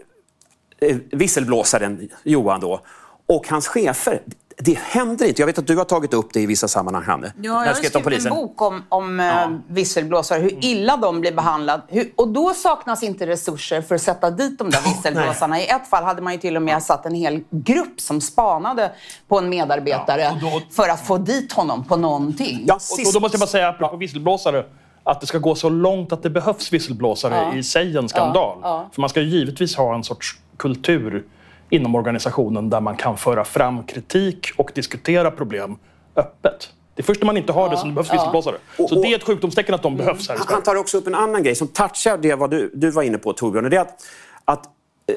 visselblåsaren 1.11 2.09
Johan 2.23 2.59
då, 2.59 2.79
och 3.27 3.47
hans 3.49 3.67
chefer. 3.67 4.21
Det 4.57 4.77
händer 4.79 5.25
inte. 5.27 5.41
Jag 5.41 5.47
vet 5.47 5.57
att 5.57 5.67
du 5.67 5.77
har 5.77 5.83
tagit 5.85 6.13
upp 6.13 6.33
det 6.33 6.39
i 6.41 6.45
vissa 6.45 6.67
sammanhang, 6.67 7.03
Hanne. 7.03 7.33
Ja, 7.41 7.65
jag 7.65 7.73
har 7.73 7.73
skrivit 7.73 8.25
en 8.25 8.29
bok 8.33 8.61
om, 8.61 8.83
om 8.89 9.19
ja. 9.19 9.49
visselblåsare, 9.67 10.39
hur 10.39 10.65
illa 10.65 10.97
de 10.97 11.21
blir 11.21 11.31
behandlade. 11.31 11.83
Hur, 11.87 12.11
och 12.15 12.27
då 12.27 12.53
saknas 12.53 13.03
inte 13.03 13.27
resurser 13.27 13.81
för 13.81 13.95
att 13.95 14.01
sätta 14.01 14.31
dit 14.31 14.57
de 14.59 14.69
där 14.69 14.81
visselblåsarna. 14.81 15.59
I 15.61 15.67
ett 15.67 15.87
fall 15.89 16.03
hade 16.03 16.21
man 16.21 16.33
ju 16.33 16.39
till 16.39 16.55
och 16.55 16.61
med 16.61 16.83
satt 16.83 17.05
en 17.05 17.15
hel 17.15 17.43
grupp 17.49 18.01
som 18.01 18.21
spanade 18.21 18.91
på 19.27 19.37
en 19.37 19.49
medarbetare 19.49 20.21
Ja, 20.21 20.31
och 20.33 20.41
då- 20.41 20.61
för 20.75 20.89
att 20.89 21.07
få 21.07 21.17
dit 21.17 21.53
honom 21.53 21.83
på 21.85 21.97
någonting. 21.97 22.63
Ja, 22.67 22.75
Och, 22.75 22.81
sist, 22.81 23.07
och 23.07 23.13
då 23.13 23.19
måste 23.19 23.35
jag 23.35 23.39
bara 23.39 23.47
säga, 23.47 23.67
apropå 23.69 23.97
visselblåsare, 23.97 24.65
att 25.03 25.21
det 25.21 25.27
ska 25.27 25.37
gå 25.37 25.55
så 25.55 25.69
långt 25.69 26.11
att 26.11 26.23
det 26.23 26.29
behövs 26.29 26.73
visselblåsare 26.73 27.35
Ja. 27.35 27.55
i 27.59 27.63
sig 27.63 27.97
en 27.97 28.09
skandal. 28.09 28.57
Ja, 28.61 28.67
ja. 28.69 28.89
För 28.93 29.01
man 29.01 29.09
ska 29.09 29.21
ju 29.21 29.27
givetvis 29.39 29.75
ha 29.75 29.95
en 29.95 30.03
sorts 30.03 30.37
kultur 30.57 31.23
inom 31.69 31.95
organisationen 31.95 32.69
där 32.69 32.81
man 32.81 32.95
kan 32.97 33.17
föra 33.17 33.43
fram 33.43 33.83
kritik 33.83 34.47
och 34.57 34.71
diskutera 34.75 35.31
problem 35.31 35.75
öppet. 36.15 36.69
Det 36.95 37.01
är 37.01 37.03
först 37.03 37.21
när 37.21 37.25
man 37.25 37.37
inte 37.37 37.53
har 37.53 37.69
det 37.69 37.77
som 37.77 37.89
det 37.89 37.95
behövs 37.95 38.13
visselblåsare. 38.13 38.55
Och- 38.77 38.89
Så 38.89 38.95
och- 38.95 39.01
det 39.01 39.11
är 39.11 39.15
ett 39.15 39.23
sjukdomstecken 39.23 39.75
att 39.75 39.83
de 39.83 39.97
behövs 39.97 40.29
här 40.29 40.35
i 40.35 40.39
Han 40.47 40.61
tar 40.63 40.75
också 40.75 40.97
upp 40.97 41.07
en 41.07 41.15
annan 41.15 41.43
grej 41.43 41.55
som 41.55 41.67
touchar 41.67 42.17
det 42.17 42.35
vad 42.35 42.51
du, 42.51 42.71
du 42.73 42.91
var 42.91 43.03
inne 43.03 43.17
på 43.17 43.33
Torbjörn. 43.33 43.65
och 43.65 43.71
Det 43.71 43.77
är 43.77 43.81
att, 43.81 44.03
att 44.45 44.65
eh, 44.65 45.15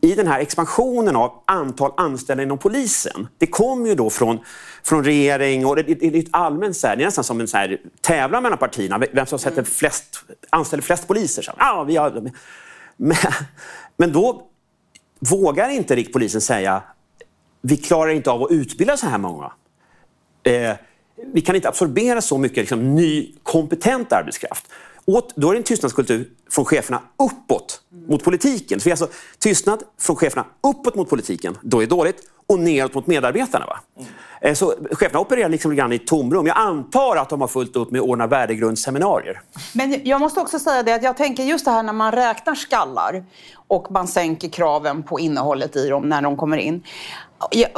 i 0.00 0.14
den 0.14 0.26
här 0.26 0.40
expansionen 0.40 1.16
av 1.16 1.32
antal 1.44 1.92
anställda 1.96 2.42
inom 2.42 2.58
polisen. 2.58 3.28
Det 3.38 3.46
kommer 3.46 3.88
ju 3.88 3.94
då 3.94 4.10
från, 4.10 4.38
från 4.82 5.04
regering 5.04 5.66
och 5.66 5.76
det, 5.76 5.82
det, 5.82 5.94
det 5.94 6.18
är 6.18 6.22
ett 6.22 6.28
allmänt 6.30 6.76
så 6.76 6.86
här, 6.86 6.96
det 6.96 7.02
är 7.02 7.04
nästan 7.06 7.24
som 7.24 7.40
en 7.40 7.48
så 7.48 7.56
här, 7.56 7.78
tävlan 8.00 8.42
mellan 8.42 8.58
partierna. 8.58 9.00
Vem 9.12 9.26
som 9.26 9.38
sätter 9.38 9.62
flest, 9.62 10.24
anställer 10.50 10.82
flest 10.82 11.08
poliser. 11.08 11.42
Så, 11.42 11.52
ja, 11.58 11.84
vi 11.88 11.96
har, 11.96 12.30
men, 12.96 13.16
men 14.00 14.12
då 14.12 14.42
vågar 15.18 15.68
inte 15.68 15.96
rikspolisen 15.96 16.40
säga 16.40 16.82
vi 17.62 17.76
klarar 17.76 18.10
inte 18.10 18.30
av 18.30 18.42
att 18.42 18.50
utbilda 18.50 18.96
så 18.96 19.06
här 19.06 19.18
många. 19.18 19.52
Eh, 20.42 20.72
vi 21.32 21.40
kan 21.40 21.56
inte 21.56 21.68
absorbera 21.68 22.20
så 22.20 22.38
mycket 22.38 22.56
liksom, 22.56 22.94
ny 22.94 23.34
kompetent 23.42 24.12
arbetskraft. 24.12 24.64
Åt, 25.04 25.36
då 25.36 25.48
är 25.48 25.52
det 25.52 25.58
en 25.58 25.64
tystnadskultur 25.64 26.30
från 26.50 26.64
cheferna 26.64 27.02
uppåt 27.18 27.82
mot 28.08 28.24
politiken. 28.24 28.80
Så 28.80 28.84
vi 28.84 28.90
alltså 28.90 29.08
tystnad 29.38 29.82
från 29.98 30.16
cheferna 30.16 30.46
uppåt 30.60 30.94
mot 30.94 31.08
politiken, 31.08 31.58
då 31.62 31.78
är 31.78 31.80
det 31.80 31.90
dåligt, 31.90 32.16
och 32.50 32.58
neråt 32.58 32.94
mot 32.94 33.06
medarbetarna. 33.06 33.66
Va? 33.66 33.78
Eh, 34.40 34.54
Så 34.54 34.74
cheferna 34.92 35.20
opererar 35.20 35.48
liksom 35.48 35.70
lite 35.70 35.80
grann 35.80 35.92
i 35.92 35.98
tomrum. 35.98 36.46
Jag 36.46 36.56
antar 36.58 37.16
att 37.16 37.28
de 37.28 37.40
har 37.40 37.48
fullt 37.48 37.76
upp 37.76 37.90
med 37.90 38.00
att 38.00 38.06
ordna 38.08 38.26
värdegrundsseminarier. 38.26 39.40
Men 39.74 40.00
jag 40.04 40.20
måste 40.20 40.40
också 40.40 40.58
säga 40.58 40.82
det 40.82 40.92
att 40.92 41.02
jag 41.02 41.16
tänker 41.16 41.42
just 41.42 41.64
det 41.64 41.70
här 41.70 41.82
när 41.82 41.92
man 41.92 42.12
räknar 42.12 42.54
skallar 42.54 43.24
och 43.68 43.90
man 43.90 44.08
sänker 44.08 44.48
kraven 44.48 45.02
på 45.02 45.20
innehållet 45.20 45.76
i 45.76 45.88
dem 45.88 46.08
när 46.08 46.22
de 46.22 46.36
kommer 46.36 46.56
in. 46.56 46.82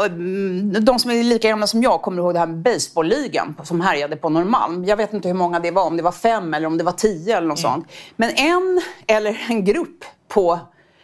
Mm, 0.07 0.85
De 0.85 0.99
som 0.99 1.11
är 1.11 1.23
lika 1.23 1.49
gamla 1.49 1.67
som 1.67 1.83
jag 1.83 2.03
kommer 2.03 2.23
ihåg 2.23 2.33
det 2.35 2.39
här 2.39 2.47
med 2.47 2.57
baseballligan 2.59 3.57
som 3.65 3.81
härjade 3.81 4.17
på 4.17 4.29
Norrmalm. 4.29 4.85
Jag 4.85 4.97
vet 4.97 5.13
inte 5.13 5.29
hur 5.29 5.35
många 5.35 5.61
det 5.61 5.71
var, 5.71 5.85
om 5.87 5.97
det 5.97 6.03
var 6.03 6.13
fem 6.13 6.55
eller 6.55 6.67
om 6.67 6.79
det 6.79 6.85
var 6.85 6.93
tio 6.93 7.37
eller 7.37 7.49
något 7.49 7.59
sånt. 7.59 7.87
Men 8.17 8.31
en 8.31 8.83
eller 9.07 9.47
en 9.49 9.65
grupp 9.65 10.05
på 10.29 10.59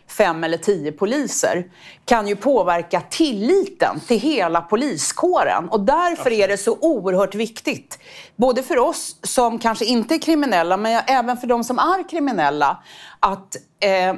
fem 0.08 0.44
eller 0.44 0.58
tio 0.58 0.92
poliser 0.92 1.64
kan 2.04 2.28
ju 2.28 2.36
påverka 2.36 3.00
tilliten 3.00 4.00
till 4.00 4.20
hela 4.20 4.60
poliskåren. 4.60 5.68
Och 5.68 5.80
därför 5.80 6.32
är 6.32 6.48
det 6.48 6.56
så 6.56 6.78
oerhört 6.80 7.34
viktigt, 7.34 7.98
både 8.36 8.62
för 8.62 8.78
oss 8.78 9.16
som 9.22 9.58
kanske 9.58 9.84
inte 9.84 10.14
är 10.14 10.18
kriminella, 10.18 10.76
men 10.76 11.02
även 11.06 11.36
för 11.36 11.46
de 11.46 11.64
som 11.64 11.78
är 11.78 12.08
kriminella, 12.08 12.82
att 13.20 13.56
eh, 13.80 14.14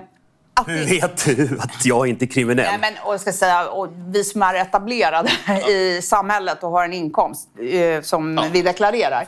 att 0.54 0.68
Hur 0.68 0.84
vet 0.84 1.24
du 1.24 1.58
att 1.60 1.84
jag 1.84 2.06
inte 2.06 2.24
är 2.24 2.26
kriminell? 2.26 2.66
Nej, 2.66 2.78
men, 2.80 3.04
och 3.04 3.12
jag 3.12 3.20
ska 3.20 3.32
säga, 3.32 3.68
och 3.68 3.88
vi 4.06 4.24
som 4.24 4.42
är 4.42 4.54
etablerade 4.54 5.30
i 5.68 6.02
samhället 6.02 6.62
och 6.62 6.70
har 6.70 6.84
en 6.84 6.92
inkomst 6.92 7.48
eh, 7.72 8.02
som 8.02 8.48
vi 8.52 8.62
deklarerar. 8.62 9.26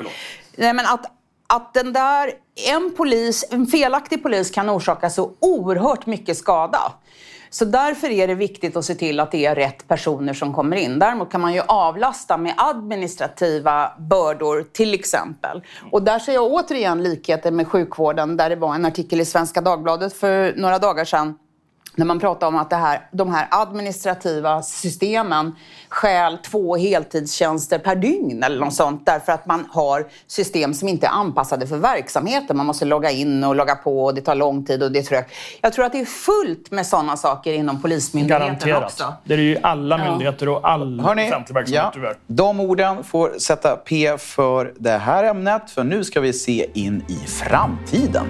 Nej, 0.56 0.72
men 0.72 0.86
att, 0.86 1.06
att 1.54 1.74
den 1.74 1.92
där, 1.92 2.32
en, 2.68 2.94
polis, 2.96 3.44
en 3.50 3.66
felaktig 3.66 4.22
polis 4.22 4.50
kan 4.50 4.70
orsaka 4.70 5.10
så 5.10 5.32
oerhört 5.40 6.06
mycket 6.06 6.36
skada. 6.36 6.92
Så 7.50 7.64
därför 7.64 8.10
är 8.10 8.28
det 8.28 8.34
viktigt 8.34 8.76
att 8.76 8.84
se 8.84 8.94
till 8.94 9.20
att 9.20 9.30
det 9.30 9.46
är 9.46 9.54
rätt 9.54 9.88
personer 9.88 10.34
som 10.34 10.54
kommer 10.54 10.76
in. 10.76 10.98
Däremot 10.98 11.30
kan 11.30 11.40
man 11.40 11.54
ju 11.54 11.60
avlasta 11.66 12.36
med 12.36 12.54
administrativa 12.56 13.92
bördor 13.98 14.64
till 14.72 14.94
exempel. 14.94 15.62
Och 15.90 16.02
där 16.02 16.18
ser 16.18 16.32
jag 16.32 16.52
återigen 16.52 17.02
likheter 17.02 17.50
med 17.50 17.68
sjukvården 17.68 18.36
där 18.36 18.50
det 18.50 18.56
var 18.56 18.74
en 18.74 18.84
artikel 18.84 19.20
i 19.20 19.24
Svenska 19.24 19.60
Dagbladet 19.60 20.12
för 20.12 20.54
några 20.56 20.78
dagar 20.78 21.04
sedan 21.04 21.38
när 21.96 22.06
man 22.06 22.20
pratar 22.20 22.46
om 22.46 22.56
att 22.56 22.70
det 22.70 22.76
här, 22.76 23.08
de 23.12 23.34
här 23.34 23.46
administrativa 23.50 24.62
systemen 24.62 25.56
stjäl 25.88 26.38
två 26.38 26.76
heltidstjänster 26.76 27.78
per 27.78 27.96
dygn 27.96 28.42
eller 28.42 28.60
något 28.60 28.74
sånt 28.74 29.06
därför 29.06 29.32
att 29.32 29.46
man 29.46 29.68
har 29.70 30.06
system 30.26 30.74
som 30.74 30.88
inte 30.88 31.06
är 31.06 31.10
anpassade 31.10 31.66
för 31.66 31.76
verksamheten. 31.76 32.56
Man 32.56 32.66
måste 32.66 32.84
logga 32.84 33.10
in 33.10 33.44
och 33.44 33.56
logga 33.56 33.74
på 33.74 34.04
och 34.04 34.14
det 34.14 34.20
tar 34.20 34.34
lång 34.34 34.64
tid 34.64 34.82
och 34.82 34.92
det 34.92 34.98
är 34.98 35.02
trögt. 35.02 35.32
Jag 35.60 35.72
tror 35.72 35.84
att 35.84 35.92
det 35.92 36.00
är 36.00 36.04
fullt 36.04 36.70
med 36.70 36.86
sådana 36.86 37.16
saker 37.16 37.52
inom 37.52 37.82
Polismyndigheten 37.82 38.46
Garanterat. 38.48 38.84
också. 38.84 39.14
Det 39.24 39.34
är 39.34 39.38
ju 39.38 39.58
alla 39.62 39.98
myndigheter 39.98 40.48
och 40.48 40.68
all 40.68 41.00
Hörrni, 41.00 41.28
offentlig 41.28 41.54
verksamhet 41.54 41.82
ja, 41.84 41.90
tyvärr. 41.94 42.16
de 42.26 42.60
orden 42.60 43.04
får 43.04 43.38
sätta 43.38 43.76
P 43.76 44.18
för 44.18 44.72
det 44.78 44.98
här 44.98 45.24
ämnet, 45.24 45.70
för 45.70 45.84
nu 45.84 46.04
ska 46.04 46.20
vi 46.20 46.32
se 46.32 46.66
in 46.74 47.04
i 47.08 47.26
framtiden. 47.26 48.26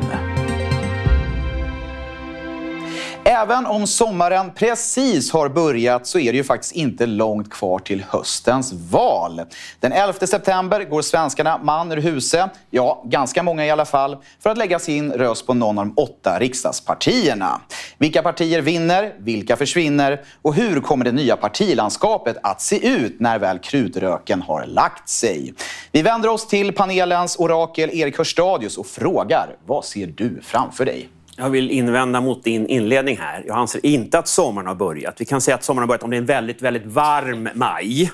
Även 3.35 3.67
om 3.67 3.87
sommaren 3.87 4.51
precis 4.55 5.33
har 5.33 5.49
börjat 5.49 6.07
så 6.07 6.19
är 6.19 6.33
det 6.33 6.37
ju 6.37 6.45
faktiskt 6.45 6.73
inte 6.73 7.07
långt 7.07 7.51
kvar 7.51 7.79
till 7.79 8.05
höstens 8.09 8.73
val. 8.73 9.41
Den 9.81 9.93
11 9.93 10.13
september 10.27 10.85
går 10.85 11.03
svenskarna 11.03 11.59
man 11.59 11.93
ur 11.93 11.97
huse, 11.97 12.51
ja, 12.71 13.03
ganska 13.07 13.43
många 13.43 13.67
i 13.67 13.71
alla 13.71 13.85
fall, 13.85 14.17
för 14.41 14.51
att 14.51 14.59
lägga 14.59 14.79
sin 14.79 15.13
röst 15.13 15.47
på 15.47 15.55
någon 15.55 15.79
av 15.79 15.87
de 15.87 15.95
åtta 15.97 16.39
riksdagspartierna. 16.39 17.61
Vilka 17.99 18.23
partier 18.23 18.61
vinner? 18.61 19.15
Vilka 19.19 19.57
försvinner? 19.57 20.25
Och 20.43 20.55
hur 20.55 20.81
kommer 20.81 21.05
det 21.05 21.13
nya 21.13 21.37
partilandskapet 21.37 22.37
att 22.43 22.61
se 22.61 22.89
ut 22.89 23.21
när 23.21 23.39
väl 23.39 23.59
krutröken 23.59 24.43
har 24.43 24.67
lagt 24.67 25.09
sig? 25.09 25.55
Vi 25.93 26.03
vänder 26.03 26.29
oss 26.29 26.47
till 26.47 26.73
panelens 26.73 27.37
orakel 27.39 27.91
Erik 27.93 28.19
Hörstadius 28.19 28.79
och 28.79 28.87
frågar, 28.87 29.57
vad 29.67 29.85
ser 29.85 30.07
du 30.07 30.41
framför 30.43 30.85
dig? 30.85 31.09
Jag 31.37 31.51
vill 31.51 31.71
invända 31.71 32.21
mot 32.21 32.45
din 32.45 32.67
inledning 32.67 33.19
här. 33.19 33.45
Jag 33.47 33.57
anser 33.57 33.87
inte 33.87 34.19
att 34.19 34.29
sommaren 34.29 34.67
har 34.67 34.75
börjat. 34.75 35.21
Vi 35.21 35.25
kan 35.25 35.41
säga 35.41 35.55
att 35.55 35.65
sommaren 35.65 35.83
har 35.83 35.89
börjat 35.89 36.03
om 36.03 36.11
det 36.11 36.17
är 36.17 36.19
en 36.19 36.27
väldigt, 36.27 36.63
väldigt 36.63 36.87
varm 36.87 37.49
maj. 37.55 38.13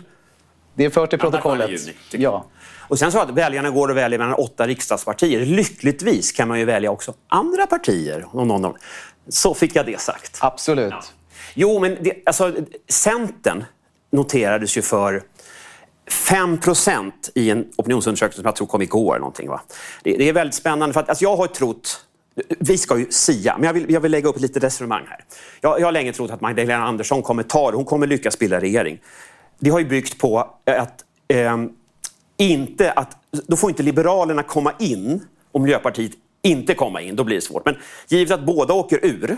Det 0.74 0.84
är 0.84 0.90
fört 0.90 1.12
Andra 1.12 1.30
protokollet. 1.30 1.70
i 1.70 1.72
juni, 1.72 1.94
ja. 2.10 2.46
Och 2.88 2.98
sen 2.98 3.12
så 3.12 3.18
att 3.18 3.30
väljarna 3.30 3.70
går 3.70 3.88
och 3.88 3.96
väljer 3.96 4.18
mellan 4.18 4.34
åtta 4.34 4.66
riksdagspartier. 4.66 5.46
Lyckligtvis 5.46 6.32
kan 6.32 6.48
man 6.48 6.58
ju 6.58 6.64
välja 6.64 6.90
också 6.90 7.14
andra 7.28 7.66
partier. 7.66 8.26
Om 8.32 8.48
någon 8.48 8.62
dem. 8.62 8.74
Så 9.28 9.54
fick 9.54 9.76
jag 9.76 9.86
det 9.86 10.00
sagt. 10.00 10.38
Absolut. 10.40 10.94
Jo, 11.54 11.80
men 11.80 11.96
det, 12.00 12.22
alltså, 12.26 12.54
Centern 12.88 13.64
noterades 14.12 14.76
ju 14.76 14.82
för 14.82 15.22
5 16.10 16.58
procent 16.58 17.30
i 17.34 17.50
en 17.50 17.66
opinionsundersökning 17.76 18.36
som 18.36 18.44
jag 18.44 18.56
tror 18.56 18.66
kom 18.66 18.82
igår. 18.82 19.18
Någonting, 19.18 19.48
va? 19.48 19.60
Det, 20.02 20.16
det 20.16 20.28
är 20.28 20.32
väldigt 20.32 20.54
spännande. 20.54 20.92
För 20.92 21.00
att, 21.00 21.08
alltså, 21.08 21.24
jag 21.24 21.36
har 21.36 21.46
trott 21.46 22.04
vi 22.58 22.78
ska 22.78 22.98
ju 22.98 23.06
sia, 23.10 23.56
men 23.56 23.66
jag 23.66 23.72
vill, 23.72 23.90
jag 23.92 24.00
vill 24.00 24.12
lägga 24.12 24.28
upp 24.28 24.40
lite 24.40 24.60
resonemang 24.60 25.04
här. 25.08 25.24
Jag, 25.60 25.80
jag 25.80 25.86
har 25.86 25.92
länge 25.92 26.12
trott 26.12 26.30
att 26.30 26.40
Magdalena 26.40 26.84
Andersson 26.84 27.22
kommer 27.22 27.42
ta 27.42 27.70
det. 27.70 27.76
Hon 27.76 27.84
kommer 27.84 28.06
lyckas 28.06 28.38
bilda 28.38 28.60
regering. 28.60 29.00
Det 29.58 29.70
har 29.70 29.78
ju 29.78 29.84
byggt 29.84 30.18
på 30.18 30.54
eh, 30.64 30.82
att 30.82 31.04
eh, 31.28 31.56
inte 32.36 32.92
att, 32.92 33.16
då 33.30 33.56
får 33.56 33.70
inte 33.70 33.82
Liberalerna 33.82 34.42
komma 34.42 34.72
in 34.78 35.24
och 35.52 35.60
Miljöpartiet 35.60 36.12
inte 36.42 36.74
komma 36.74 37.00
in. 37.00 37.16
Då 37.16 37.24
blir 37.24 37.36
det 37.36 37.42
svårt. 37.42 37.64
Men 37.64 37.76
givet 38.08 38.34
att 38.34 38.46
båda 38.46 38.74
åker 38.74 39.04
ur, 39.06 39.36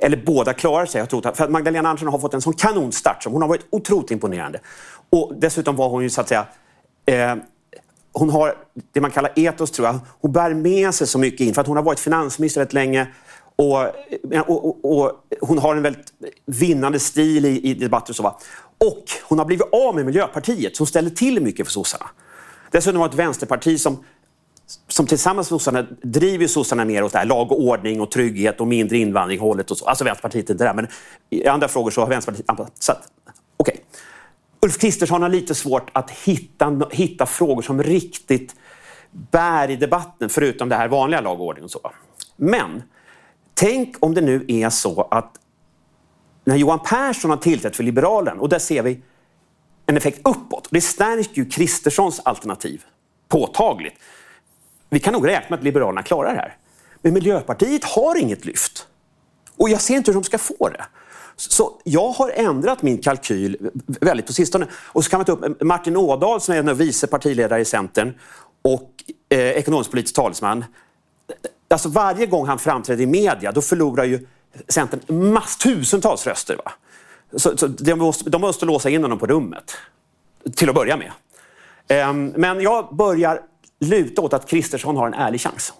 eller 0.00 0.16
båda 0.16 0.52
klarar 0.52 0.86
sig. 0.86 0.98
Jag 0.98 1.10
tror 1.10 1.26
att, 1.26 1.36
för 1.36 1.44
att 1.44 1.50
Magdalena 1.50 1.88
Andersson 1.88 2.08
har 2.08 2.18
fått 2.18 2.34
en 2.34 2.42
sån 2.42 2.54
kanonstart. 2.54 3.22
Som 3.22 3.32
hon 3.32 3.42
har 3.42 3.48
varit 3.48 3.66
otroligt 3.70 4.10
imponerande. 4.10 4.60
Och 5.10 5.32
dessutom 5.36 5.76
var 5.76 5.88
hon 5.88 6.02
ju 6.02 6.10
så 6.10 6.20
att 6.20 6.28
säga... 6.28 6.46
Eh, 7.06 7.36
hon 8.12 8.30
har 8.30 8.54
det 8.92 9.00
man 9.00 9.10
kallar 9.10 9.32
etos, 9.36 9.70
tror 9.70 9.88
jag. 9.88 9.98
Hon 10.20 10.32
bär 10.32 10.54
med 10.54 10.94
sig 10.94 11.06
så 11.06 11.18
mycket 11.18 11.40
in. 11.40 11.54
För 11.54 11.60
att 11.60 11.66
hon 11.66 11.76
har 11.76 11.84
varit 11.84 12.00
finansminister 12.00 12.60
rätt 12.60 12.72
länge. 12.72 13.06
Och, 13.56 13.78
och, 14.48 14.66
och, 14.66 14.84
och 14.84 15.12
hon 15.40 15.58
har 15.58 15.76
en 15.76 15.82
väldigt 15.82 16.12
vinnande 16.46 17.00
stil 17.00 17.44
i, 17.44 17.60
i 17.60 17.74
debatter 17.74 18.12
och 18.12 18.16
så. 18.16 18.22
Va? 18.22 18.38
Och 18.78 19.04
hon 19.22 19.38
har 19.38 19.46
blivit 19.46 19.66
av 19.72 19.94
med 19.94 20.06
Miljöpartiet 20.06 20.76
som 20.76 20.86
ställer 20.86 21.10
till 21.10 21.42
mycket 21.42 21.66
för 21.66 21.72
sossarna. 21.72 22.06
Dessutom 22.70 23.00
har 23.00 23.08
ett 23.08 23.14
vänsterparti 23.14 23.80
som 23.80 24.04
som 24.88 25.06
tillsammans 25.06 25.50
med 25.50 25.60
sossarna 25.60 25.86
driver 26.02 26.46
sossarna 26.46 26.84
mer 26.84 27.02
åt 27.02 27.12
det 27.12 27.18
här, 27.18 27.26
lag 27.26 27.52
och 27.52 27.60
ordning 27.60 28.00
och 28.00 28.10
trygghet 28.10 28.60
och 28.60 28.66
mindre 28.66 28.98
invandring 28.98 29.40
hållet 29.40 29.70
och 29.70 29.78
så. 29.78 29.84
Alltså 29.84 30.04
Vänsterpartiet 30.04 30.50
är 30.50 30.54
inte 30.54 30.64
där, 30.64 30.74
men 30.74 30.86
i 31.30 31.46
andra 31.46 31.68
frågor 31.68 31.90
så 31.90 32.00
har 32.00 32.08
Vänsterpartiet 32.08 32.50
anpassat. 32.50 33.02
Okej. 33.56 33.74
Okay. 33.74 33.84
Ulf 34.66 34.78
Kristersson 34.78 35.22
har 35.22 35.28
lite 35.28 35.54
svårt 35.54 35.90
att 35.92 36.10
hitta, 36.10 36.88
hitta 36.90 37.26
frågor 37.26 37.62
som 37.62 37.82
riktigt 37.82 38.54
bär 39.10 39.70
i 39.70 39.76
debatten, 39.76 40.28
förutom 40.28 40.68
det 40.68 40.76
här 40.76 40.88
vanliga 40.88 41.20
lag 41.20 41.40
och 41.40 41.46
ordning 41.46 41.64
och 41.64 41.70
så. 41.70 41.90
Men 42.36 42.82
tänk 43.54 43.96
om 44.00 44.14
det 44.14 44.20
nu 44.20 44.44
är 44.48 44.70
så 44.70 45.08
att 45.10 45.38
när 46.44 46.56
Johan 46.56 46.78
Persson 46.78 47.30
har 47.30 47.36
tillträtt 47.36 47.76
för 47.76 47.84
Liberalen, 47.84 48.38
och 48.38 48.48
där 48.48 48.58
ser 48.58 48.82
vi 48.82 49.02
en 49.86 49.96
effekt 49.96 50.20
uppåt. 50.24 50.68
Det 50.70 50.80
stärker 50.80 51.42
ju 51.42 51.48
Kristerssons 51.48 52.20
alternativ 52.20 52.84
påtagligt. 53.28 53.94
Vi 54.90 54.98
kan 54.98 55.12
nog 55.12 55.28
räkna 55.28 55.46
med 55.50 55.58
att 55.58 55.64
Liberalerna 55.64 56.02
klarar 56.02 56.34
det 56.34 56.40
här. 56.40 56.56
Men 57.02 57.14
Miljöpartiet 57.14 57.84
har 57.84 58.18
inget 58.18 58.44
lyft. 58.44 58.86
Och 59.56 59.68
jag 59.68 59.80
ser 59.80 59.96
inte 59.96 60.10
hur 60.10 60.14
de 60.14 60.24
ska 60.24 60.38
få 60.38 60.68
det. 60.68 60.84
Så 61.50 61.80
jag 61.84 62.08
har 62.08 62.30
ändrat 62.30 62.82
min 62.82 62.98
kalkyl 62.98 63.70
väldigt 63.86 64.26
på 64.26 64.32
sistone. 64.32 64.66
Och 64.74 65.04
så 65.04 65.10
kan 65.10 65.18
man 65.18 65.24
ta 65.24 65.32
upp 65.32 65.44
eh, 65.44 65.66
Martin 65.66 65.96
Ådahl 65.96 66.40
som 66.40 66.54
är 66.54 66.74
vice 66.74 67.06
partiledare 67.06 67.60
i 67.60 67.64
Centern 67.64 68.14
och 68.62 68.90
eh, 69.28 69.38
ekonomisk-politisk 69.38 70.14
talesman. 70.14 70.64
Alltså 71.68 71.88
varje 71.88 72.26
gång 72.26 72.46
han 72.46 72.58
framträder 72.58 73.02
i 73.02 73.06
media, 73.06 73.52
då 73.52 73.62
förlorar 73.62 74.04
ju 74.04 74.26
Centern 74.68 75.32
mass, 75.32 75.56
tusentals 75.56 76.26
röster. 76.26 76.56
Va? 76.56 76.72
Så, 77.36 77.56
så 77.56 77.66
de, 77.66 77.94
måste, 77.94 78.30
de 78.30 78.40
måste 78.40 78.66
låsa 78.66 78.90
in 78.90 79.02
honom 79.02 79.18
på 79.18 79.26
rummet, 79.26 79.76
till 80.56 80.68
att 80.68 80.74
börja 80.74 80.96
med. 80.96 81.12
Um, 82.08 82.26
men 82.26 82.60
jag 82.60 82.96
börjar 82.96 83.40
luta 83.80 84.22
åt 84.22 84.32
att 84.32 84.48
Kristersson 84.48 84.96
har 84.96 85.06
en 85.06 85.14
ärlig 85.14 85.40
chans. 85.40 85.72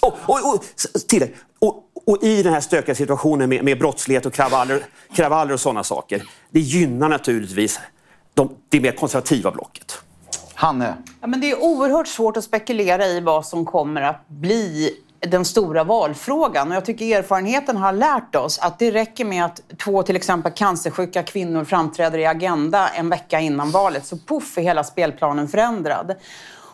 Och, 0.00 0.14
och, 0.26 0.54
och, 0.54 0.64
till, 1.08 1.28
och, 1.58 1.84
och 2.06 2.22
i 2.22 2.42
den 2.42 2.52
här 2.52 2.60
stökiga 2.60 2.94
situationen 2.94 3.48
med, 3.48 3.64
med 3.64 3.78
brottslighet 3.78 4.26
och 4.26 4.32
kravaller, 4.32 4.84
kravaller 5.14 5.54
och 5.54 5.60
sådana 5.60 5.84
saker, 5.84 6.22
det 6.50 6.60
gynnar 6.60 7.08
naturligtvis 7.08 7.80
de, 8.34 8.56
det 8.68 8.80
mer 8.80 8.92
konservativa 8.92 9.50
blocket. 9.50 9.98
Hanne? 10.54 10.94
Ja, 11.20 11.26
men 11.26 11.40
det 11.40 11.50
är 11.50 11.62
oerhört 11.62 12.08
svårt 12.08 12.36
att 12.36 12.44
spekulera 12.44 13.06
i 13.06 13.20
vad 13.20 13.46
som 13.46 13.64
kommer 13.66 14.02
att 14.02 14.28
bli 14.28 14.96
den 15.20 15.44
stora 15.44 15.84
valfrågan. 15.84 16.70
Och 16.70 16.76
jag 16.76 16.84
tycker 16.84 17.18
erfarenheten 17.18 17.76
har 17.76 17.92
lärt 17.92 18.34
oss 18.34 18.58
att 18.58 18.78
det 18.78 18.90
räcker 18.90 19.24
med 19.24 19.44
att 19.44 19.60
två 19.84 20.02
till 20.02 20.16
exempel 20.16 20.52
cancersjuka 20.52 21.22
kvinnor 21.22 21.64
framträder 21.64 22.18
i 22.18 22.26
Agenda 22.26 22.88
en 22.88 23.08
vecka 23.08 23.40
innan 23.40 23.70
valet 23.70 24.06
så 24.06 24.18
puff 24.18 24.58
är 24.58 24.62
hela 24.62 24.84
spelplanen 24.84 25.48
förändrad. 25.48 26.14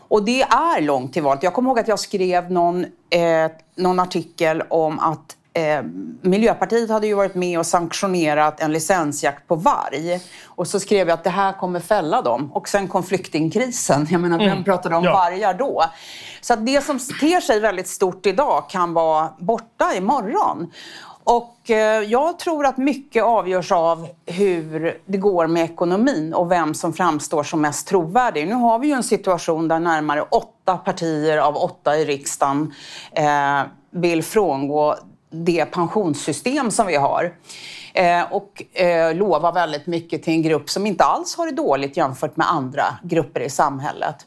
Och 0.08 0.22
det 0.24 0.42
är 0.42 0.80
långt 0.80 1.12
till 1.12 1.22
valet. 1.22 1.42
Jag 1.42 1.54
kommer 1.54 1.70
ihåg 1.70 1.78
att 1.78 1.88
jag 1.88 1.98
skrev 1.98 2.50
någon, 2.50 2.84
eh, 3.10 3.50
någon 3.76 4.00
artikel 4.00 4.62
om 4.70 4.98
att 4.98 5.36
eh, 5.52 5.82
Miljöpartiet 6.22 6.90
hade 6.90 7.06
ju 7.06 7.14
varit 7.14 7.34
med 7.34 7.58
och 7.58 7.66
sanktionerat 7.66 8.60
en 8.60 8.72
licensjakt 8.72 9.48
på 9.48 9.54
varg. 9.54 10.20
Och 10.46 10.66
så 10.66 10.80
skrev 10.80 11.08
jag 11.08 11.14
att 11.14 11.24
det 11.24 11.30
här 11.30 11.52
kommer 11.52 11.80
fälla 11.80 12.22
dem. 12.22 12.50
Och 12.52 12.68
sen 12.68 12.88
kom 12.88 13.02
flyktingkrisen. 13.02 14.06
Jag 14.10 14.20
menar, 14.20 14.38
vem 14.38 14.64
pratade 14.64 14.96
om 14.96 15.04
Ja. 15.04 15.12
vargar 15.12 15.54
då? 15.54 15.84
Så 16.40 16.52
att 16.52 16.66
det 16.66 16.84
som 16.84 16.98
ter 16.98 17.40
sig 17.40 17.60
väldigt 17.60 17.88
stort 17.88 18.26
idag 18.26 18.64
kan 18.70 18.94
vara 18.94 19.28
borta 19.38 19.94
imorgon. 19.96 20.70
Och 21.30 21.70
eh, 21.70 22.02
jag 22.02 22.38
tror 22.38 22.66
att 22.66 22.76
mycket 22.76 23.24
avgörs 23.24 23.72
av 23.72 24.08
hur 24.26 25.00
det 25.06 25.18
går 25.18 25.46
med 25.46 25.64
ekonomin 25.64 26.34
och 26.34 26.50
vem 26.50 26.74
som 26.74 26.92
framstår 26.92 27.42
som 27.42 27.60
mest 27.60 27.88
trovärdig. 27.88 28.48
Nu 28.48 28.54
har 28.54 28.78
vi 28.78 28.86
ju 28.86 28.92
en 28.92 29.02
situation 29.02 29.68
där 29.68 29.78
närmare 29.78 30.22
åtta 30.22 30.76
partier 30.76 31.38
av 31.38 31.56
åtta 31.56 31.98
i 31.98 32.04
riksdagen 32.04 32.74
eh, 33.12 33.60
vill 33.90 34.22
frångå 34.22 34.96
det 35.30 35.64
pensionssystem 35.64 36.70
som 36.70 36.86
vi 36.86 36.96
har. 36.96 37.34
Eh, 37.94 38.32
och 38.32 38.62
lova 39.14 39.52
väldigt 39.52 39.86
mycket 39.86 40.22
till 40.22 40.32
en 40.32 40.42
grupp 40.42 40.70
som 40.70 40.86
inte 40.86 41.04
alls 41.04 41.36
har 41.36 41.46
det 41.46 41.52
dåligt 41.52 41.96
jämfört 41.96 42.36
med 42.36 42.50
andra 42.50 42.84
grupper 43.02 43.40
i 43.40 43.50
samhället. 43.50 44.26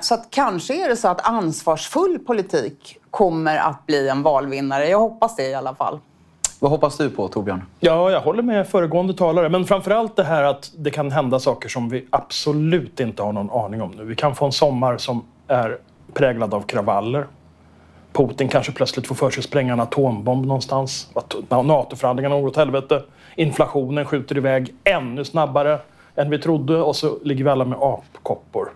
Så 0.00 0.14
att 0.14 0.26
kanske 0.30 0.84
är 0.84 0.88
det 0.88 0.96
så 0.96 1.08
att 1.08 1.26
ansvarsfull 1.26 2.18
politik 2.18 2.98
kommer 3.14 3.56
att 3.56 3.86
bli 3.86 4.08
en 4.08 4.22
valvinnare. 4.22 4.88
Jag 4.88 4.98
hoppas 4.98 5.36
det 5.36 5.48
i 5.48 5.54
alla 5.54 5.74
fall. 5.74 5.98
Vad 6.60 6.70
hoppas 6.70 6.96
du 6.96 7.10
på, 7.10 7.28
Torbjörn? 7.28 7.62
Ja, 7.80 8.10
jag 8.10 8.20
håller 8.20 8.42
med 8.42 8.68
föregående 8.68 9.14
talare. 9.14 9.48
Men 9.48 9.64
framförallt 9.64 10.16
det 10.16 10.24
här 10.24 10.42
att 10.42 10.72
det 10.76 10.90
kan 10.90 11.10
hända 11.10 11.38
saker 11.38 11.68
som 11.68 11.88
vi 11.88 12.06
absolut 12.10 13.00
inte 13.00 13.22
har 13.22 13.32
någon 13.32 13.50
aning 13.50 13.82
om 13.82 13.90
nu. 13.90 14.04
Vi 14.04 14.14
kan 14.14 14.34
få 14.34 14.44
en 14.44 14.52
sommar 14.52 14.96
som 14.96 15.24
är 15.48 15.78
präglad 16.14 16.54
av 16.54 16.62
kravaller. 16.62 17.26
Putin 18.12 18.48
kanske 18.48 18.72
plötsligt 18.72 19.06
får 19.06 19.14
för 19.14 19.30
sig 19.30 19.40
att 19.40 19.44
spränga 19.44 19.72
en 19.72 19.80
atombomb 19.80 20.46
någonstans. 20.46 21.08
NATO-förhandlingarna 21.48 22.40
går 22.40 22.48
åt 22.48 22.56
helvete. 22.56 23.02
Inflationen 23.36 24.04
skjuter 24.04 24.36
iväg 24.36 24.74
ännu 24.84 25.24
snabbare 25.24 25.78
än 26.16 26.30
vi 26.30 26.38
trodde 26.38 26.76
och 26.76 26.96
så 26.96 27.18
ligger 27.22 27.44
vi 27.44 27.50
alla 27.50 27.64
med 27.64 27.78
apkoppor. 27.78 28.68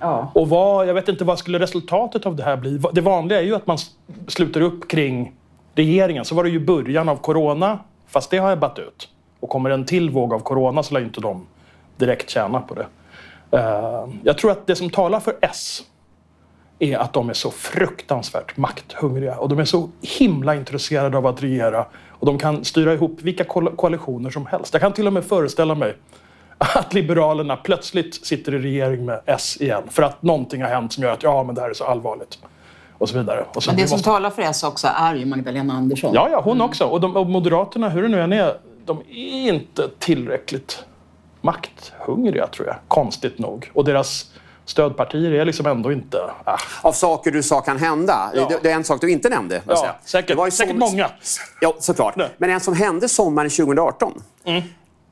Ja. 0.00 0.30
Och 0.34 0.48
vad, 0.48 0.88
jag 0.88 0.94
vet 0.94 1.08
inte 1.08 1.24
vad 1.24 1.38
skulle 1.38 1.58
resultatet 1.58 2.26
av 2.26 2.36
det 2.36 2.42
här 2.42 2.56
bli? 2.56 2.80
Det 2.92 3.00
vanliga 3.00 3.38
är 3.40 3.44
ju 3.44 3.54
att 3.54 3.66
man 3.66 3.78
sluter 4.26 4.60
upp 4.60 4.88
kring 4.88 5.32
regeringen 5.74 6.24
så 6.24 6.34
var 6.34 6.44
det 6.44 6.50
ju 6.50 6.60
början 6.60 7.08
av 7.08 7.16
corona, 7.16 7.78
fast 8.06 8.30
det 8.30 8.38
har 8.38 8.52
ebbat 8.52 8.78
ut. 8.78 9.08
Och 9.40 9.48
kommer 9.48 9.70
en 9.70 9.84
till 9.84 10.10
våg 10.10 10.32
av 10.32 10.40
corona 10.40 10.82
så 10.82 10.94
lär 10.94 11.00
ju 11.00 11.06
inte 11.06 11.20
de 11.20 11.46
direkt 11.96 12.30
tjäna 12.30 12.60
på 12.60 12.74
det. 12.74 12.86
Eh, 13.58 14.08
jag 14.22 14.38
tror 14.38 14.50
att 14.50 14.66
det 14.66 14.76
som 14.76 14.90
talar 14.90 15.20
för 15.20 15.34
S 15.40 15.82
är 16.78 16.98
att 16.98 17.12
de 17.12 17.30
är 17.30 17.34
så 17.34 17.50
fruktansvärt 17.50 18.56
makthungriga 18.56 19.36
och 19.36 19.48
de 19.48 19.58
är 19.58 19.64
så 19.64 19.88
himla 20.18 20.54
intresserade 20.54 21.18
av 21.18 21.26
att 21.26 21.42
regera 21.42 21.86
och 22.08 22.26
de 22.26 22.38
kan 22.38 22.64
styra 22.64 22.94
ihop 22.94 23.18
vilka 23.22 23.44
koalitioner 23.76 24.30
som 24.30 24.46
helst. 24.46 24.74
Jag 24.74 24.80
kan 24.80 24.92
till 24.92 25.06
och 25.06 25.12
med 25.12 25.24
föreställa 25.24 25.74
mig 25.74 25.96
att 26.60 26.94
Liberalerna 26.94 27.56
plötsligt 27.56 28.26
sitter 28.26 28.54
i 28.54 28.58
regering 28.58 29.04
med 29.04 29.20
S 29.26 29.56
igen 29.60 29.82
för 29.90 30.02
att 30.02 30.22
någonting 30.22 30.62
har 30.62 30.68
hänt 30.68 30.92
som 30.92 31.02
gör 31.02 31.12
att 31.12 31.22
ja, 31.22 31.42
men 31.42 31.54
det 31.54 31.60
här 31.60 31.70
är 31.70 31.74
så 31.74 31.84
allvarligt. 31.84 32.38
Och 32.98 33.08
så 33.08 33.18
vidare. 33.18 33.44
Och 33.54 33.62
så 33.62 33.70
men 33.70 33.80
det 33.80 33.88
som 33.88 33.94
måste... 33.94 34.10
talar 34.10 34.30
för 34.30 34.42
S 34.42 34.62
också 34.62 34.88
är 34.96 35.14
ju 35.14 35.26
Magdalena 35.26 35.74
Andersson. 35.74 36.14
Ja, 36.14 36.28
ja 36.30 36.40
hon 36.40 36.56
mm. 36.56 36.64
också. 36.64 36.84
Och, 36.84 37.00
de, 37.00 37.16
och 37.16 37.26
Moderaterna, 37.26 37.88
hur 37.88 38.02
det 38.02 38.08
nu 38.08 38.20
än 38.20 38.32
är, 38.32 38.58
de 38.84 38.98
är 38.98 39.48
inte 39.48 39.88
tillräckligt 39.98 40.84
makthungriga 41.40 42.46
tror 42.46 42.66
jag, 42.66 42.76
konstigt 42.88 43.38
nog. 43.38 43.70
Och 43.74 43.84
deras 43.84 44.30
stödpartier 44.64 45.32
är 45.32 45.44
liksom 45.44 45.66
ändå 45.66 45.92
inte... 45.92 46.18
Ah. 46.44 46.58
Av 46.82 46.92
saker 46.92 47.30
du 47.30 47.42
sa 47.42 47.60
kan 47.60 47.78
hända. 47.78 48.30
Ja. 48.34 48.46
Det, 48.48 48.58
det, 48.62 48.70
är 48.70 48.74
en 48.74 48.84
sak 48.84 49.00
du 49.00 49.10
inte 49.10 49.28
nämnde. 49.28 49.62
Ja, 49.66 49.96
säkert, 50.04 50.28
det 50.28 50.34
var 50.34 50.50
säkert 50.50 50.76
många. 50.76 51.10
Ja, 51.60 51.74
såklart. 51.78 52.16
Nej. 52.16 52.28
Men 52.38 52.50
en 52.50 52.60
som 52.60 52.74
hände 52.74 53.08
sommaren 53.08 53.50
2018. 53.50 54.22
Mm. 54.44 54.62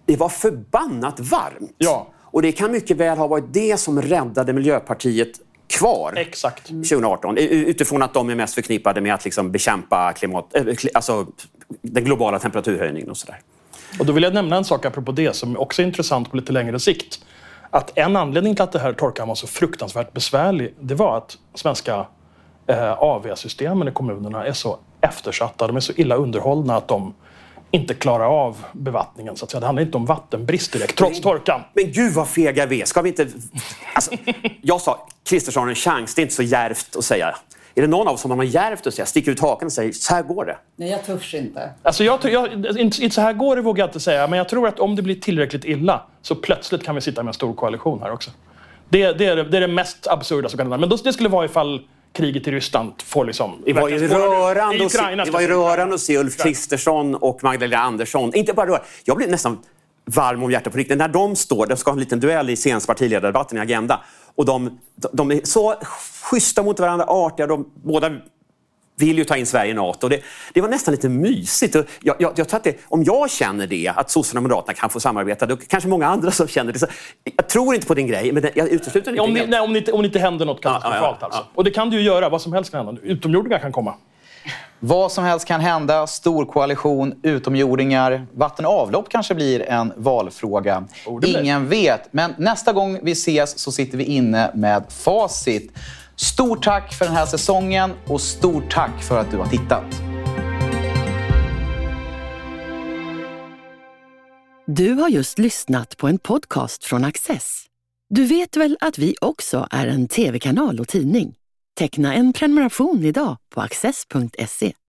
Det 0.08 0.16
var 0.16 0.28
förbannat 0.28 1.20
varmt. 1.20 1.74
Ja. 1.78 2.06
Och 2.24 2.42
det 2.42 2.52
kan 2.52 2.72
mycket 2.72 2.96
väl 2.96 3.18
ha 3.18 3.26
varit 3.26 3.44
det 3.52 3.76
som 3.76 4.02
räddade 4.02 4.52
Miljöpartiet 4.52 5.28
kvar 5.66 6.14
Exakt. 6.16 6.66
2018. 6.66 7.38
Utifrån 7.38 8.02
att 8.02 8.14
de 8.14 8.30
är 8.30 8.34
mest 8.34 8.54
förknippade 8.54 9.00
med 9.00 9.14
att 9.14 9.24
liksom 9.24 9.52
bekämpa 9.52 10.12
klimat, 10.12 10.54
äh, 10.54 10.64
alltså 10.94 11.26
den 11.82 12.04
globala 12.04 12.38
temperaturhöjningen 12.38 13.10
och 13.10 13.16
sådär. 13.16 13.40
Och 13.98 14.06
då 14.06 14.12
vill 14.12 14.22
jag 14.22 14.34
nämna 14.34 14.56
en 14.56 14.64
sak 14.64 14.84
apropå 14.84 15.12
det 15.12 15.36
som 15.36 15.56
också 15.56 15.82
är 15.82 15.86
intressant 15.86 16.30
på 16.30 16.36
lite 16.36 16.52
längre 16.52 16.80
sikt. 16.80 17.24
Att 17.70 17.98
en 17.98 18.16
anledning 18.16 18.54
till 18.54 18.62
att 18.62 18.72
det 18.72 18.78
här 18.78 18.92
torkan 18.92 19.28
var 19.28 19.34
så 19.34 19.46
fruktansvärt 19.46 20.12
besvärlig, 20.12 20.74
det 20.80 20.94
var 20.94 21.16
att 21.16 21.38
svenska 21.54 22.06
eh, 22.66 23.02
AV-systemen 23.02 23.88
i 23.88 23.90
kommunerna 23.90 24.46
är 24.46 24.52
så 24.52 24.78
eftersatta, 25.00 25.66
de 25.66 25.76
är 25.76 25.80
så 25.80 25.92
illa 25.96 26.14
underhållna 26.14 26.76
att 26.76 26.88
de 26.88 27.14
inte 27.70 27.94
klarar 27.94 28.44
av 28.44 28.64
bevattningen. 28.72 29.36
Så 29.36 29.44
att 29.44 29.50
säga. 29.50 29.60
Det 29.60 29.66
handlar 29.66 29.82
inte 29.82 29.96
om 29.96 30.06
vattenbrist 30.06 30.72
direkt, 30.72 30.96
trots 30.96 31.20
torkan. 31.20 31.60
Men 31.74 31.92
gud 31.92 32.12
vad 32.12 32.28
fega 32.28 32.66
vi 32.66 32.80
är. 32.80 32.84
Ska 32.84 33.02
vi 33.02 33.08
inte... 33.08 33.28
Alltså, 33.94 34.10
jag 34.62 34.80
sa 34.80 35.06
Kristersson 35.24 35.62
har 35.62 35.68
en 35.68 35.74
chans. 35.74 36.14
Det 36.14 36.20
är 36.20 36.22
inte 36.22 36.34
så 36.34 36.42
järvt 36.42 36.96
att 36.96 37.04
säga. 37.04 37.36
Är 37.74 37.82
det 37.82 37.88
någon 37.88 38.08
av 38.08 38.14
oss 38.14 38.20
som 38.20 38.30
har 38.30 38.44
djärvt 38.44 38.86
att 38.86 38.94
säga, 38.94 39.06
sticker 39.06 39.32
ut 39.32 39.40
hakan 39.40 39.66
och 39.66 39.72
säger 39.72 39.92
så 39.92 40.14
här 40.14 40.22
går 40.22 40.44
det? 40.44 40.56
Nej, 40.76 40.90
jag 40.90 41.04
törs 41.04 41.34
inte. 41.34 41.70
Alltså 41.82 42.04
jag, 42.04 42.24
jag, 42.24 42.52
inte, 42.78 43.02
inte 43.02 43.10
så 43.10 43.20
här 43.20 43.32
går 43.32 43.56
det 43.56 43.62
vågar 43.62 43.82
jag 43.82 43.88
inte 43.88 44.00
säga, 44.00 44.26
men 44.26 44.36
jag 44.36 44.48
tror 44.48 44.68
att 44.68 44.80
om 44.80 44.96
det 44.96 45.02
blir 45.02 45.14
tillräckligt 45.14 45.64
illa 45.64 46.02
så 46.22 46.34
plötsligt 46.34 46.84
kan 46.84 46.94
vi 46.94 47.00
sitta 47.00 47.22
med 47.22 47.30
en 47.30 47.34
stor 47.34 47.54
koalition 47.54 48.00
här 48.02 48.10
också. 48.10 48.30
Det, 48.88 49.12
det, 49.12 49.26
är, 49.26 49.36
det 49.36 49.56
är 49.56 49.60
det 49.60 49.68
mest 49.68 50.06
absurda 50.06 50.48
som 50.48 50.56
kan 50.56 50.66
hända. 50.66 50.78
Men 50.78 50.88
då, 50.88 50.96
det 50.96 51.12
skulle 51.12 51.28
vara 51.28 51.44
ifall 51.44 51.82
kriget 52.18 52.48
i 52.48 52.50
Ryssland 52.50 52.92
får 53.04 53.24
liksom... 53.24 53.62
Det 53.66 53.72
var 53.72 53.88
ju 53.88 54.08
rörande, 54.08 54.84
att 54.84 54.92
se, 54.92 55.14
det 55.24 55.30
var 55.30 55.40
ju 55.40 55.46
rörande 55.46 55.94
att 55.94 56.00
se 56.00 56.18
Ulf 56.18 56.36
Kristersson 56.36 57.14
och 57.14 57.44
Magdalena 57.44 57.82
Andersson. 57.82 58.34
Inte 58.34 58.52
bara 58.52 58.66
rörande. 58.66 58.86
Jag 59.04 59.16
blev 59.16 59.30
nästan 59.30 59.58
varm 60.04 60.42
om 60.42 60.50
hjärtat 60.50 60.72
på 60.72 60.78
riktigt. 60.78 60.98
När 60.98 61.08
de 61.08 61.36
står, 61.36 61.66
de 61.66 61.76
ska 61.76 61.90
ha 61.90 61.96
en 61.96 62.00
liten 62.00 62.20
duell 62.20 62.50
i 62.50 62.56
senaste 62.56 62.86
partiledardebatten 62.86 63.58
i 63.58 63.60
Agenda. 63.60 64.00
Och 64.34 64.44
de, 64.44 64.78
de 65.12 65.30
är 65.30 65.40
så 65.44 65.74
schyssta 66.22 66.62
mot 66.62 66.80
varandra, 66.80 67.04
artiga. 67.08 67.46
De, 67.46 67.70
båda 67.84 68.10
vill 68.98 69.18
ju 69.18 69.24
ta 69.24 69.36
in 69.36 69.46
Sverige 69.46 69.70
i 69.70 69.74
NATO. 69.74 70.08
Det, 70.08 70.20
det 70.52 70.60
var 70.60 70.68
nästan 70.68 70.92
lite 70.92 71.08
mysigt. 71.08 71.74
Jag, 71.74 72.16
jag, 72.18 72.32
jag 72.36 72.48
tror 72.48 72.56
att 72.56 72.64
det, 72.64 72.76
om 72.88 73.04
jag 73.04 73.30
känner 73.30 73.66
det, 73.66 73.92
att 73.96 74.10
sossarna 74.10 74.38
och 74.38 74.42
Moderaterna 74.42 74.74
kan 74.74 74.90
få 74.90 75.00
samarbeta, 75.00 75.46
då 75.46 75.56
kanske 75.56 75.88
många 75.88 76.06
andra 76.06 76.30
som 76.30 76.48
känner 76.48 76.72
det. 76.72 76.78
Så 76.78 76.86
jag 77.36 77.48
tror 77.48 77.74
inte 77.74 77.86
på 77.86 77.94
din 77.94 78.06
grej, 78.06 78.32
men 78.32 78.50
jag 78.54 78.68
utesluter 78.68 79.10
inte 79.10 79.22
om, 79.22 79.34
det, 79.34 79.46
nej, 79.46 79.60
om, 79.60 79.72
det, 79.72 79.92
om 79.92 80.02
det 80.02 80.06
inte 80.06 80.18
händer 80.18 80.46
något 80.46 80.62
katastrofalt 80.62 81.02
ja, 81.02 81.08
ja, 81.10 81.16
ja, 81.20 81.26
alltså. 81.26 81.46
Och 81.54 81.64
det 81.64 81.70
kan 81.70 81.90
du 81.90 81.96
ju 81.96 82.02
göra, 82.02 82.28
vad 82.28 82.42
som 82.42 82.52
helst 82.52 82.70
kan 82.70 82.86
hända. 82.86 83.02
Utomjordingar 83.02 83.58
kan 83.58 83.72
komma. 83.72 83.94
Vad 84.80 85.12
som 85.12 85.24
helst 85.24 85.46
kan 85.46 85.60
hända. 85.60 86.06
Stor 86.06 86.44
koalition, 86.44 87.20
utomjordingar. 87.22 88.26
Vatten 88.32 88.66
och 88.66 88.72
avlopp 88.72 89.08
kanske 89.08 89.34
blir 89.34 89.62
en 89.62 89.92
valfråga. 89.96 90.84
Ingen 91.26 91.68
vet. 91.68 92.12
Men 92.12 92.34
nästa 92.38 92.72
gång 92.72 92.98
vi 93.02 93.12
ses 93.12 93.58
så 93.58 93.72
sitter 93.72 93.98
vi 93.98 94.04
inne 94.04 94.50
med 94.54 94.84
facit. 94.88 95.72
Stort 96.20 96.64
tack 96.64 96.94
för 96.94 97.04
den 97.04 97.14
här 97.14 97.26
säsongen 97.26 97.92
och 98.06 98.20
stort 98.20 98.70
tack 98.70 99.02
för 99.02 99.18
att 99.18 99.30
du 99.30 99.36
har 99.36 99.46
tittat. 99.46 100.02
Du 104.66 104.92
har 104.92 105.08
just 105.08 105.38
lyssnat 105.38 105.96
på 105.96 106.08
en 106.08 106.18
podcast 106.18 106.84
från 106.84 107.04
Access. 107.04 107.64
Du 108.10 108.24
vet 108.24 108.56
väl 108.56 108.76
att 108.80 108.98
vi 108.98 109.14
också 109.20 109.68
är 109.70 109.86
en 109.86 110.08
tv-kanal 110.08 110.80
och 110.80 110.88
tidning? 110.88 111.34
Teckna 111.78 112.14
en 112.14 112.32
prenumeration 112.32 113.04
idag 113.04 113.36
på 113.54 113.60
access.se. 113.60 114.72